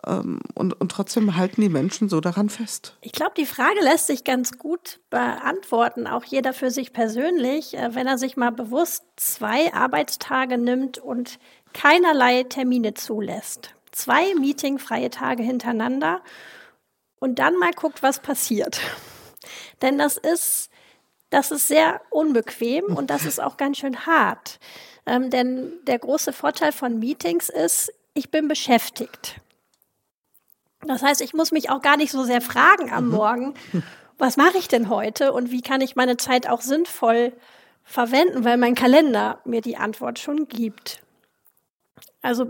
[0.06, 2.96] Ähm, und, und trotzdem halten die Menschen so daran fest.
[3.00, 7.94] Ich glaube, die Frage lässt sich ganz gut beantworten, auch jeder für sich persönlich, äh,
[7.96, 11.40] wenn er sich mal bewusst zwei Arbeitstage nimmt und
[11.72, 13.74] keinerlei Termine zulässt.
[13.90, 16.22] Zwei meetingfreie Tage hintereinander
[17.18, 18.80] und dann mal guckt, was passiert.
[19.82, 20.70] Denn das ist,
[21.34, 24.60] das ist sehr unbequem und das ist auch ganz schön hart.
[25.04, 29.40] Ähm, denn der große Vorteil von Meetings ist, ich bin beschäftigt.
[30.86, 33.10] Das heißt, ich muss mich auch gar nicht so sehr fragen am mhm.
[33.10, 33.54] Morgen,
[34.18, 37.32] was mache ich denn heute und wie kann ich meine Zeit auch sinnvoll
[37.82, 41.02] verwenden, weil mein Kalender mir die Antwort schon gibt.
[42.22, 42.46] Also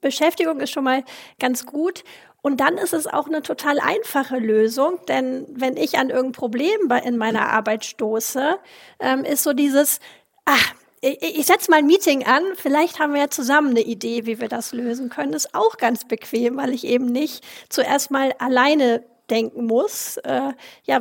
[0.00, 1.04] Beschäftigung ist schon mal
[1.38, 2.02] ganz gut.
[2.46, 6.92] Und dann ist es auch eine total einfache Lösung, denn wenn ich an irgendein Problem
[7.04, 8.60] in meiner Arbeit stoße,
[9.00, 9.98] ähm, ist so dieses,
[10.44, 14.40] ach, ich, setze mal ein Meeting an, vielleicht haben wir ja zusammen eine Idee, wie
[14.40, 15.32] wir das lösen können.
[15.32, 20.18] Ist auch ganz bequem, weil ich eben nicht zuerst mal alleine denken muss.
[20.18, 20.52] Äh,
[20.84, 21.00] ja,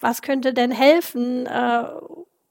[0.00, 1.44] was könnte denn helfen?
[1.44, 1.84] Äh,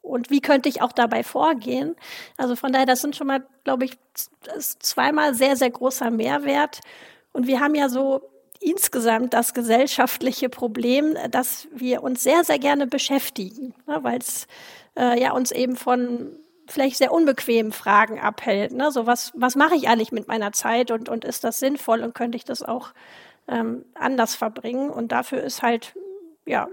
[0.04, 1.96] und wie könnte ich auch dabei vorgehen?
[2.38, 3.98] Also von daher, das sind schon mal, glaube ich,
[4.78, 6.82] zweimal sehr, sehr großer Mehrwert.
[7.32, 8.22] Und wir haben ja so
[8.60, 14.48] insgesamt das gesellschaftliche Problem, dass wir uns sehr, sehr gerne beschäftigen, ne, weil es
[14.98, 18.74] äh, ja uns eben von vielleicht sehr unbequemen Fragen abhält.
[18.74, 18.92] Ne?
[18.92, 22.14] So was, was mache ich eigentlich mit meiner Zeit und, und ist das sinnvoll und
[22.14, 22.90] könnte ich das auch
[23.48, 24.90] ähm, anders verbringen?
[24.90, 25.96] Und dafür ist halt
[26.48, 26.68] ja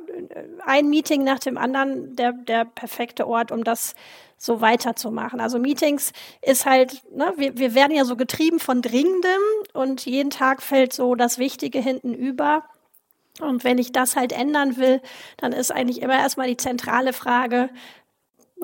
[0.65, 3.95] ein Meeting nach dem anderen der, der perfekte Ort, um das
[4.39, 5.41] so weiterzumachen.
[5.41, 6.13] Also Meetings
[6.43, 9.41] ist halt, ne, wir, wir werden ja so getrieben von Dringendem
[9.73, 12.65] und jeden Tag fällt so das Wichtige hinten über.
[13.41, 15.01] Und wenn ich das halt ändern will,
[15.39, 17.71] dann ist eigentlich immer erstmal die zentrale Frage,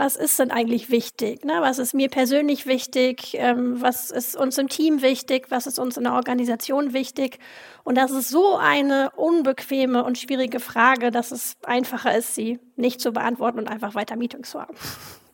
[0.01, 1.45] was ist denn eigentlich wichtig?
[1.45, 1.59] Ne?
[1.61, 3.35] Was ist mir persönlich wichtig?
[3.35, 5.51] Ähm, was ist uns im Team wichtig?
[5.51, 7.39] Was ist uns in der Organisation wichtig?
[7.85, 13.03] Und das ist so eine unbequeme und schwierige Frage, dass es einfacher ist, sie nicht
[13.03, 14.75] zu beantworten und einfach weiter Meetings zu haben.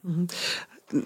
[0.03, 0.27] Mhm.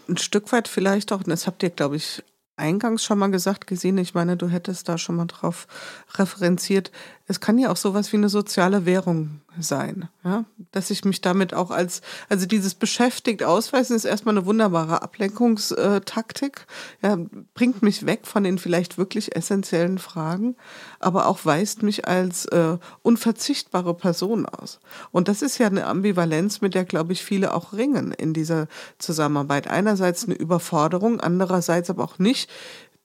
[0.09, 2.25] Ein Stück weit vielleicht auch, das habt ihr, glaube ich,
[2.57, 5.67] eingangs schon mal gesagt, gesehen, ich meine, du hättest da schon mal drauf
[6.15, 6.93] referenziert,
[7.31, 11.55] es kann ja auch sowas wie eine soziale Währung sein, ja, dass ich mich damit
[11.55, 16.67] auch als, also dieses beschäftigt ausweisen ist erstmal eine wunderbare Ablenkungstaktik,
[17.03, 17.17] ja,
[17.55, 20.57] bringt mich weg von den vielleicht wirklich essentiellen Fragen,
[20.99, 24.81] aber auch weist mich als äh, unverzichtbare Person aus.
[25.13, 28.67] Und das ist ja eine Ambivalenz, mit der, glaube ich, viele auch ringen in dieser
[28.99, 29.69] Zusammenarbeit.
[29.69, 32.51] Einerseits eine Überforderung, andererseits aber auch nicht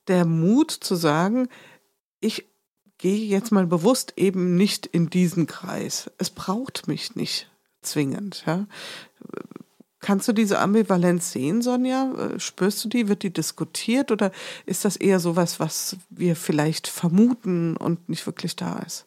[0.08, 1.48] der Mut zu sagen,
[2.22, 2.55] ich
[2.98, 6.10] gehe jetzt mal bewusst eben nicht in diesen Kreis.
[6.18, 7.50] Es braucht mich nicht
[7.82, 8.44] zwingend.
[8.46, 8.66] Ja.
[10.00, 12.14] Kannst du diese Ambivalenz sehen, Sonja?
[12.38, 13.08] Spürst du die?
[13.08, 14.32] Wird die diskutiert oder
[14.66, 19.06] ist das eher so was, was wir vielleicht vermuten und nicht wirklich da ist?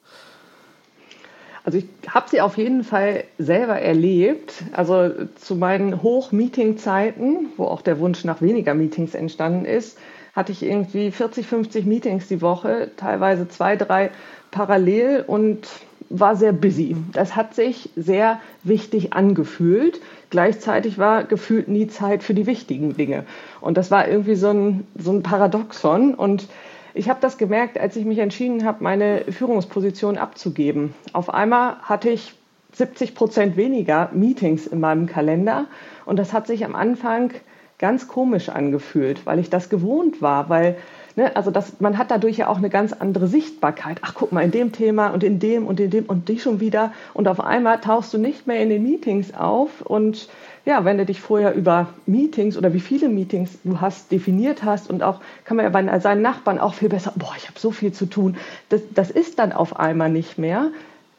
[1.65, 4.65] Also ich habe sie auf jeden Fall selber erlebt.
[4.73, 9.99] Also zu meinen Hoch-Meeting-Zeiten, wo auch der Wunsch nach weniger Meetings entstanden ist,
[10.35, 14.11] hatte ich irgendwie 40, 50 Meetings die Woche, teilweise zwei, drei
[14.51, 15.67] parallel und
[16.11, 16.97] war sehr busy.
[17.13, 20.01] Das hat sich sehr wichtig angefühlt.
[20.31, 23.25] Gleichzeitig war gefühlt nie Zeit für die wichtigen Dinge.
[23.61, 26.15] Und das war irgendwie so ein, so ein Paradoxon.
[26.15, 26.49] Und
[26.95, 30.95] ich habe das gemerkt, als ich mich entschieden habe, meine Führungsposition abzugeben.
[31.13, 32.35] Auf einmal hatte ich
[32.73, 35.67] 70 Prozent weniger Meetings in meinem Kalender.
[36.07, 37.33] Und das hat sich am Anfang
[37.79, 40.77] ganz komisch angefühlt, weil ich das gewohnt war, weil
[41.19, 43.99] ne, also das, man hat dadurch ja auch eine ganz andere Sichtbarkeit.
[44.03, 46.61] Ach, guck mal, in dem Thema und in dem und in dem und die schon
[46.61, 46.93] wieder.
[47.13, 49.83] Und auf einmal tauchst du nicht mehr in den Meetings auf.
[49.83, 50.29] Und
[50.65, 54.89] ja, wenn du dich vorher über Meetings oder wie viele Meetings du hast definiert hast
[54.89, 57.71] und auch kann man ja bei seinen Nachbarn auch viel besser, boah, ich habe so
[57.71, 58.37] viel zu tun.
[58.69, 60.71] Das, das ist dann auf einmal nicht mehr.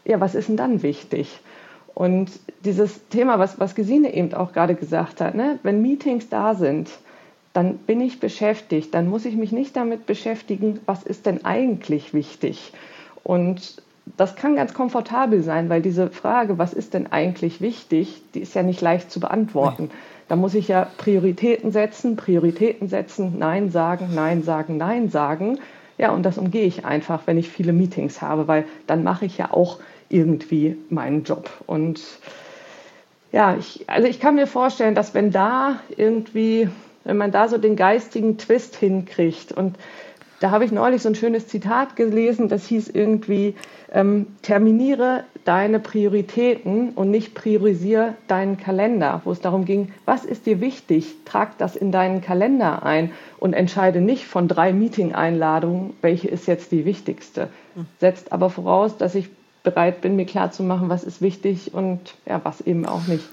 [0.05, 1.41] Ja, was ist denn dann wichtig?
[1.95, 2.31] Und
[2.63, 5.59] dieses Thema, was, was Gesine eben auch gerade gesagt hat, ne?
[5.63, 6.89] wenn Meetings da sind,
[7.53, 12.13] dann bin ich beschäftigt, dann muss ich mich nicht damit beschäftigen, was ist denn eigentlich
[12.13, 12.73] wichtig.
[13.23, 13.81] Und
[14.17, 18.55] das kann ganz komfortabel sein, weil diese Frage, was ist denn eigentlich wichtig, die ist
[18.55, 19.91] ja nicht leicht zu beantworten.
[20.27, 25.59] Da muss ich ja Prioritäten setzen, Prioritäten setzen, Nein sagen, Nein sagen, Nein sagen.
[25.97, 29.37] Ja, und das umgehe ich einfach, wenn ich viele Meetings habe, weil dann mache ich
[29.37, 29.79] ja auch
[30.09, 31.49] irgendwie meinen Job.
[31.67, 32.01] Und
[33.31, 36.69] ja, ich, also ich kann mir vorstellen, dass wenn da irgendwie,
[37.03, 39.77] wenn man da so den geistigen Twist hinkriegt und
[40.39, 43.55] Da habe ich neulich so ein schönes Zitat gelesen, das hieß irgendwie,
[43.91, 50.45] ähm, terminiere deine Prioritäten und nicht priorisiere deinen Kalender, wo es darum ging, was ist
[50.45, 56.29] dir wichtig, trag das in deinen Kalender ein und entscheide nicht von drei Meeting-Einladungen, welche
[56.29, 57.49] ist jetzt die wichtigste.
[57.75, 57.85] Hm.
[57.99, 59.29] Setzt aber voraus, dass ich
[59.63, 63.25] bereit bin, mir klarzumachen, was ist wichtig und ja, was eben auch nicht.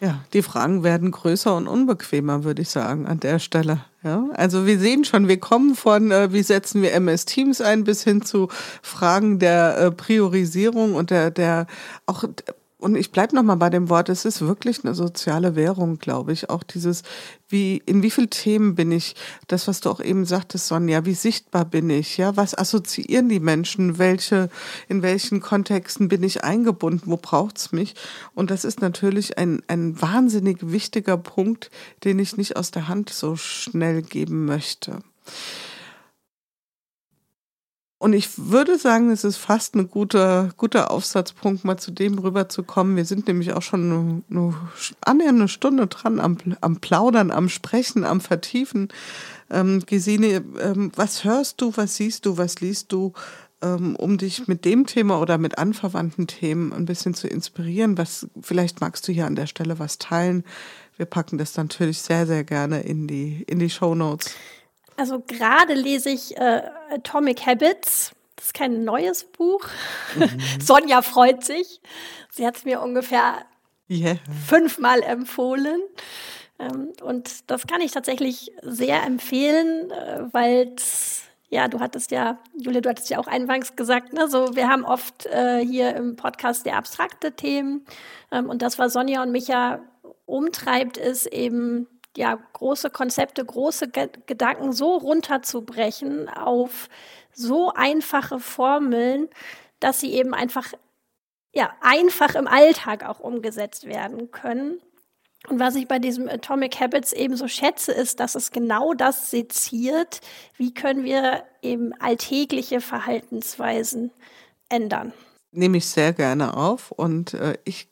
[0.00, 3.84] Ja, die Fragen werden größer und unbequemer, würde ich sagen, an der Stelle.
[4.02, 7.84] Ja, also wir sehen schon, wir kommen von, äh, wie setzen wir MS Teams ein,
[7.84, 8.48] bis hin zu
[8.82, 11.68] Fragen der äh, Priorisierung und der, der
[12.06, 12.24] auch
[12.82, 16.50] und ich bleibe nochmal bei dem Wort, es ist wirklich eine soziale Währung, glaube ich.
[16.50, 17.04] Auch dieses,
[17.48, 19.14] wie, in wie vielen Themen bin ich,
[19.46, 23.38] das, was du auch eben sagtest, Sonja, wie sichtbar bin ich, ja, was assoziieren die
[23.38, 24.50] Menschen, welche,
[24.88, 27.94] in welchen Kontexten bin ich eingebunden, wo braucht's mich?
[28.34, 31.70] Und das ist natürlich ein, ein wahnsinnig wichtiger Punkt,
[32.02, 34.98] den ich nicht aus der Hand so schnell geben möchte.
[38.02, 42.96] Und ich würde sagen, es ist fast ein guter, guter Aufsatzpunkt, mal zu dem rüberzukommen.
[42.96, 44.54] Wir sind nämlich auch schon eine,
[45.02, 48.88] eine, eine Stunde dran am, am Plaudern, am Sprechen, am Vertiefen.
[49.50, 53.12] Ähm, Gesine, ähm, was hörst du, was siehst du, was liest du,
[53.62, 57.98] ähm, um dich mit dem Thema oder mit anverwandten Themen ein bisschen zu inspirieren?
[57.98, 60.42] Was, vielleicht magst du hier an der Stelle was teilen.
[60.96, 64.34] Wir packen das natürlich sehr, sehr gerne in die, in die Show Notes.
[64.96, 68.12] Also gerade lese ich äh, Atomic Habits.
[68.36, 69.66] Das ist kein neues Buch.
[70.16, 70.40] Mhm.
[70.60, 71.80] Sonja freut sich.
[72.30, 73.44] Sie hat es mir ungefähr
[73.88, 74.16] yeah.
[74.46, 75.80] fünfmal empfohlen.
[76.58, 80.74] Ähm, und das kann ich tatsächlich sehr empfehlen, äh, weil
[81.50, 84.84] ja, du hattest ja, Julia, du hattest ja auch eingangs gesagt, ne, so wir haben
[84.84, 87.84] oft äh, hier im Podcast sehr abstrakte Themen.
[88.30, 89.80] Ähm, und das, was Sonja und Micha
[90.24, 91.86] umtreibt, ist eben
[92.16, 96.88] ja, große Konzepte, große Ge Gedanken so runterzubrechen auf
[97.32, 99.28] so einfache Formeln,
[99.80, 100.72] dass sie eben einfach
[101.54, 104.80] ja, einfach im Alltag auch umgesetzt werden können.
[105.48, 109.30] Und was ich bei diesem Atomic Habits eben so schätze, ist, dass es genau das
[109.30, 110.20] seziert,
[110.56, 114.12] wie können wir eben alltägliche Verhaltensweisen
[114.68, 115.12] ändern.
[115.50, 117.88] Nehme ich sehr gerne auf und äh, ich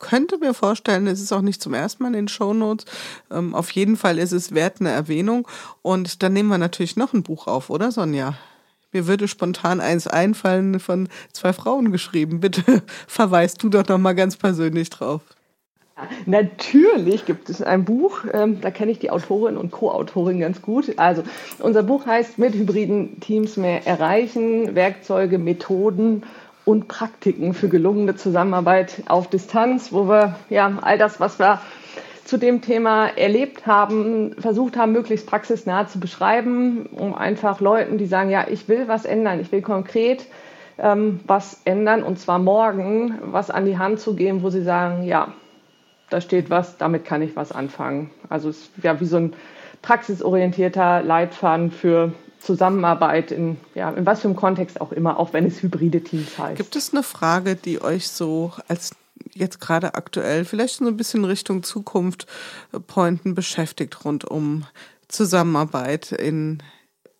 [0.00, 2.86] könnte mir vorstellen, es ist auch nicht zum ersten Mal in den Shownotes.
[3.30, 5.46] Ähm, auf jeden Fall ist es wert eine Erwähnung.
[5.82, 8.34] Und dann nehmen wir natürlich noch ein Buch auf, oder Sonja?
[8.92, 12.40] Mir würde spontan eins einfallen von zwei Frauen geschrieben.
[12.40, 15.22] Bitte verweist du doch noch mal ganz persönlich drauf.
[16.26, 20.98] Natürlich gibt es ein Buch, ähm, da kenne ich die Autorin und Co-Autorin ganz gut.
[20.98, 21.22] Also
[21.58, 26.22] unser Buch heißt Mit hybriden Teams mehr erreichen, Werkzeuge, Methoden
[26.64, 31.60] und Praktiken für gelungene Zusammenarbeit auf Distanz, wo wir ja all das, was wir
[32.24, 38.06] zu dem Thema erlebt haben, versucht haben, möglichst praxisnah zu beschreiben, um einfach Leuten, die
[38.06, 40.26] sagen, ja, ich will was ändern, ich will konkret
[40.78, 45.02] ähm, was ändern und zwar morgen, was an die Hand zu geben, wo sie sagen,
[45.02, 45.32] ja,
[46.08, 48.10] da steht was, damit kann ich was anfangen.
[48.28, 49.32] Also es ist ja wie so ein
[49.82, 55.46] praxisorientierter Leitfaden für Zusammenarbeit in, ja, in was für einem Kontext auch immer, auch wenn
[55.46, 56.56] es hybride Teams heißt.
[56.56, 58.92] Gibt es eine Frage, die euch so als
[59.34, 62.26] jetzt gerade aktuell, vielleicht so ein bisschen Richtung Zukunft
[62.86, 64.64] pointen beschäftigt rund um
[65.08, 66.62] Zusammenarbeit in,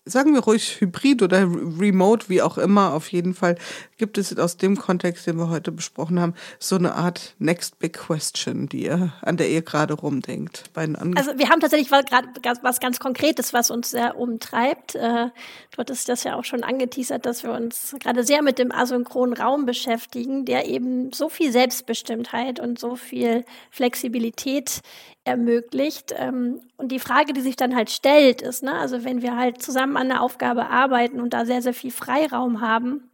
[0.05, 3.55] sagen wir ruhig hybrid oder remote, wie auch immer, auf jeden Fall
[3.97, 7.93] gibt es aus dem Kontext, den wir heute besprochen haben, so eine Art Next Big
[7.93, 10.63] Question, die ihr, an der ihr gerade rumdenkt.
[10.73, 12.27] Also wir haben tatsächlich gerade
[12.63, 14.95] was ganz Konkretes, was uns sehr umtreibt.
[14.95, 15.29] Äh,
[15.71, 19.35] du hattest das ja auch schon angeteasert, dass wir uns gerade sehr mit dem asynchronen
[19.35, 24.81] Raum beschäftigen, der eben so viel Selbstbestimmtheit und so viel Flexibilität
[25.23, 26.13] ermöglicht.
[26.17, 29.61] Ähm, und die Frage, die sich dann halt stellt, ist, ne, also wenn wir halt
[29.61, 33.11] zusammen an einer Aufgabe arbeiten und da sehr, sehr viel Freiraum haben,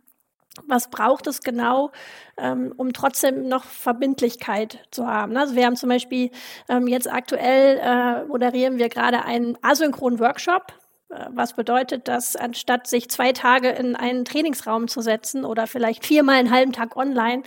[0.65, 1.91] was braucht es genau,
[2.37, 5.37] ähm, um trotzdem noch Verbindlichkeit zu haben?
[5.37, 6.31] Also wir haben zum Beispiel
[6.67, 10.73] ähm, jetzt aktuell äh, moderieren wir gerade einen asynchronen Workshop.
[11.09, 16.05] Äh, was bedeutet, dass anstatt sich zwei Tage in einen Trainingsraum zu setzen oder vielleicht
[16.05, 17.43] viermal einen halben Tag online,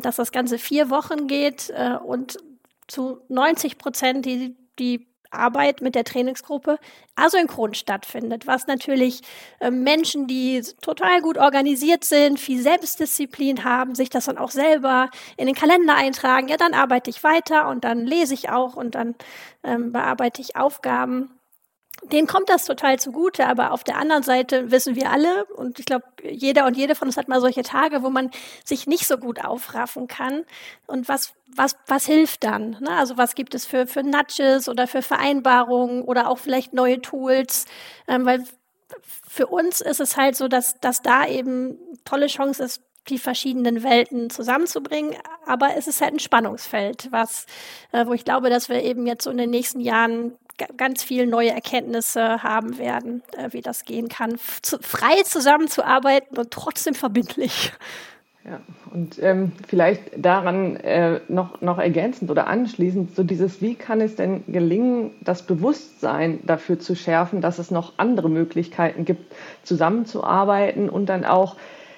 [0.00, 2.38] dass das Ganze vier Wochen geht äh, und
[2.88, 6.78] zu 90 Prozent die, die Arbeit mit der Trainingsgruppe
[7.16, 9.20] asynchron stattfindet, was natürlich
[9.60, 15.10] äh, Menschen, die total gut organisiert sind, viel Selbstdisziplin haben, sich das dann auch selber
[15.36, 16.48] in den Kalender eintragen.
[16.48, 19.14] Ja, dann arbeite ich weiter und dann lese ich auch und dann
[19.62, 21.37] ähm, bearbeite ich Aufgaben.
[22.04, 25.86] Denen kommt das total zugute, aber auf der anderen Seite wissen wir alle, und ich
[25.86, 28.30] glaube, jeder und jede von uns hat mal solche Tage, wo man
[28.64, 30.44] sich nicht so gut aufraffen kann.
[30.86, 32.76] Und was, was, was hilft dann?
[32.80, 32.90] Ne?
[32.90, 37.66] Also was gibt es für, für Nudges oder für Vereinbarungen oder auch vielleicht neue Tools?
[38.06, 38.44] Ähm, weil
[39.28, 43.82] für uns ist es halt so, dass, dass da eben tolle Chance ist, die verschiedenen
[43.82, 45.14] Welten zusammenzubringen.
[45.46, 47.46] Aber es ist halt ein Spannungsfeld, was,
[47.92, 50.36] äh, wo ich glaube, dass wir eben jetzt so in den nächsten Jahren
[50.76, 56.50] ganz viele neue Erkenntnisse haben werden, äh, wie das gehen kann, zu, frei zusammenzuarbeiten und
[56.50, 57.72] trotzdem verbindlich.
[58.44, 58.60] Ja,
[58.94, 64.16] und ähm, vielleicht daran äh, noch, noch ergänzend oder anschließend, so dieses, wie kann es
[64.16, 69.34] denn gelingen, das Bewusstsein dafür zu schärfen, dass es noch andere Möglichkeiten gibt,
[69.64, 71.56] zusammenzuarbeiten und dann auch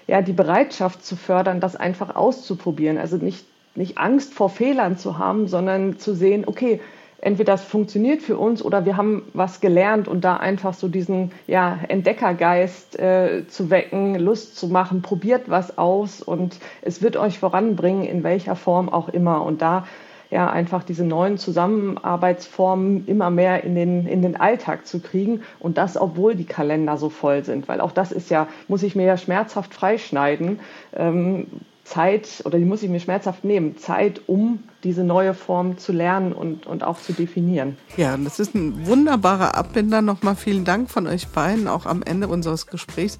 [0.08, 2.98] ja, die Bereitschaft zu fördern, das einfach auszuprobieren.
[2.98, 3.46] Also nicht,
[3.76, 6.80] nicht Angst vor Fehlern zu haben, sondern zu sehen, okay,
[7.20, 11.32] entweder das funktioniert für uns oder wir haben was gelernt und da einfach so diesen
[11.46, 17.38] ja, Entdeckergeist äh, zu wecken, Lust zu machen, probiert was aus und es wird euch
[17.38, 19.44] voranbringen, in welcher Form auch immer.
[19.44, 19.86] Und da
[20.30, 25.76] ja einfach diese neuen Zusammenarbeitsformen immer mehr in den, in den Alltag zu kriegen und
[25.76, 29.06] das, obwohl die Kalender so voll sind, weil auch das ist ja, muss ich mir
[29.06, 30.60] ja schmerzhaft freischneiden.
[30.94, 31.48] Ähm,
[31.91, 36.32] Zeit oder die muss ich mir schmerzhaft nehmen, Zeit, um diese neue Form zu lernen
[36.32, 37.76] und, und auch zu definieren.
[37.97, 40.01] Ja, das ist ein wunderbarer Abbinder.
[40.01, 43.18] Nochmal vielen Dank von euch beiden, auch am Ende unseres Gesprächs.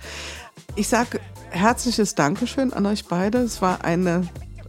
[0.77, 1.19] Ich sage
[1.51, 3.39] herzliches Dankeschön an euch beide.
[3.39, 4.23] Es war eine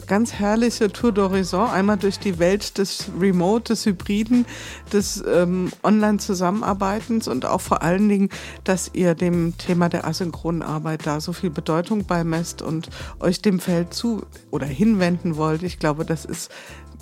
[0.07, 4.45] ganz herrliche Tour d'Horizon, einmal durch die Welt des Remote, des Hybriden,
[4.91, 8.29] des ähm, Online-Zusammenarbeitens und auch vor allen Dingen,
[8.63, 12.89] dass ihr dem Thema der asynchronen Arbeit da so viel Bedeutung beimesst und
[13.19, 15.63] euch dem Feld zu oder hinwenden wollt.
[15.63, 16.51] Ich glaube, das ist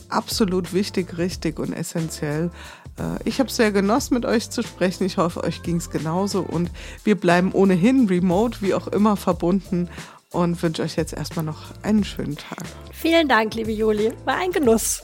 [0.10, 2.52] absolut wichtig, richtig und essentiell.
[2.97, 5.06] Äh, ich habe sehr genossen, mit euch zu sprechen.
[5.06, 6.72] Ich hoffe, euch ging es genauso und
[7.04, 9.89] wir bleiben ohnehin remote, wie auch immer, verbunden
[10.32, 12.63] und wünsche euch jetzt erstmal noch einen schönen Tag.
[12.91, 14.11] Vielen Dank, liebe Juli.
[14.25, 15.01] War ein Genuss.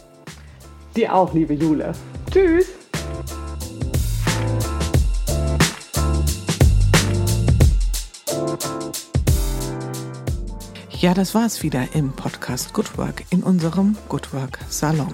[0.95, 1.93] Dir auch, liebe Jule.
[2.32, 2.67] Tschüss.
[10.99, 15.13] Ja, das war's wieder im Podcast Good Work in unserem Good Work Salon.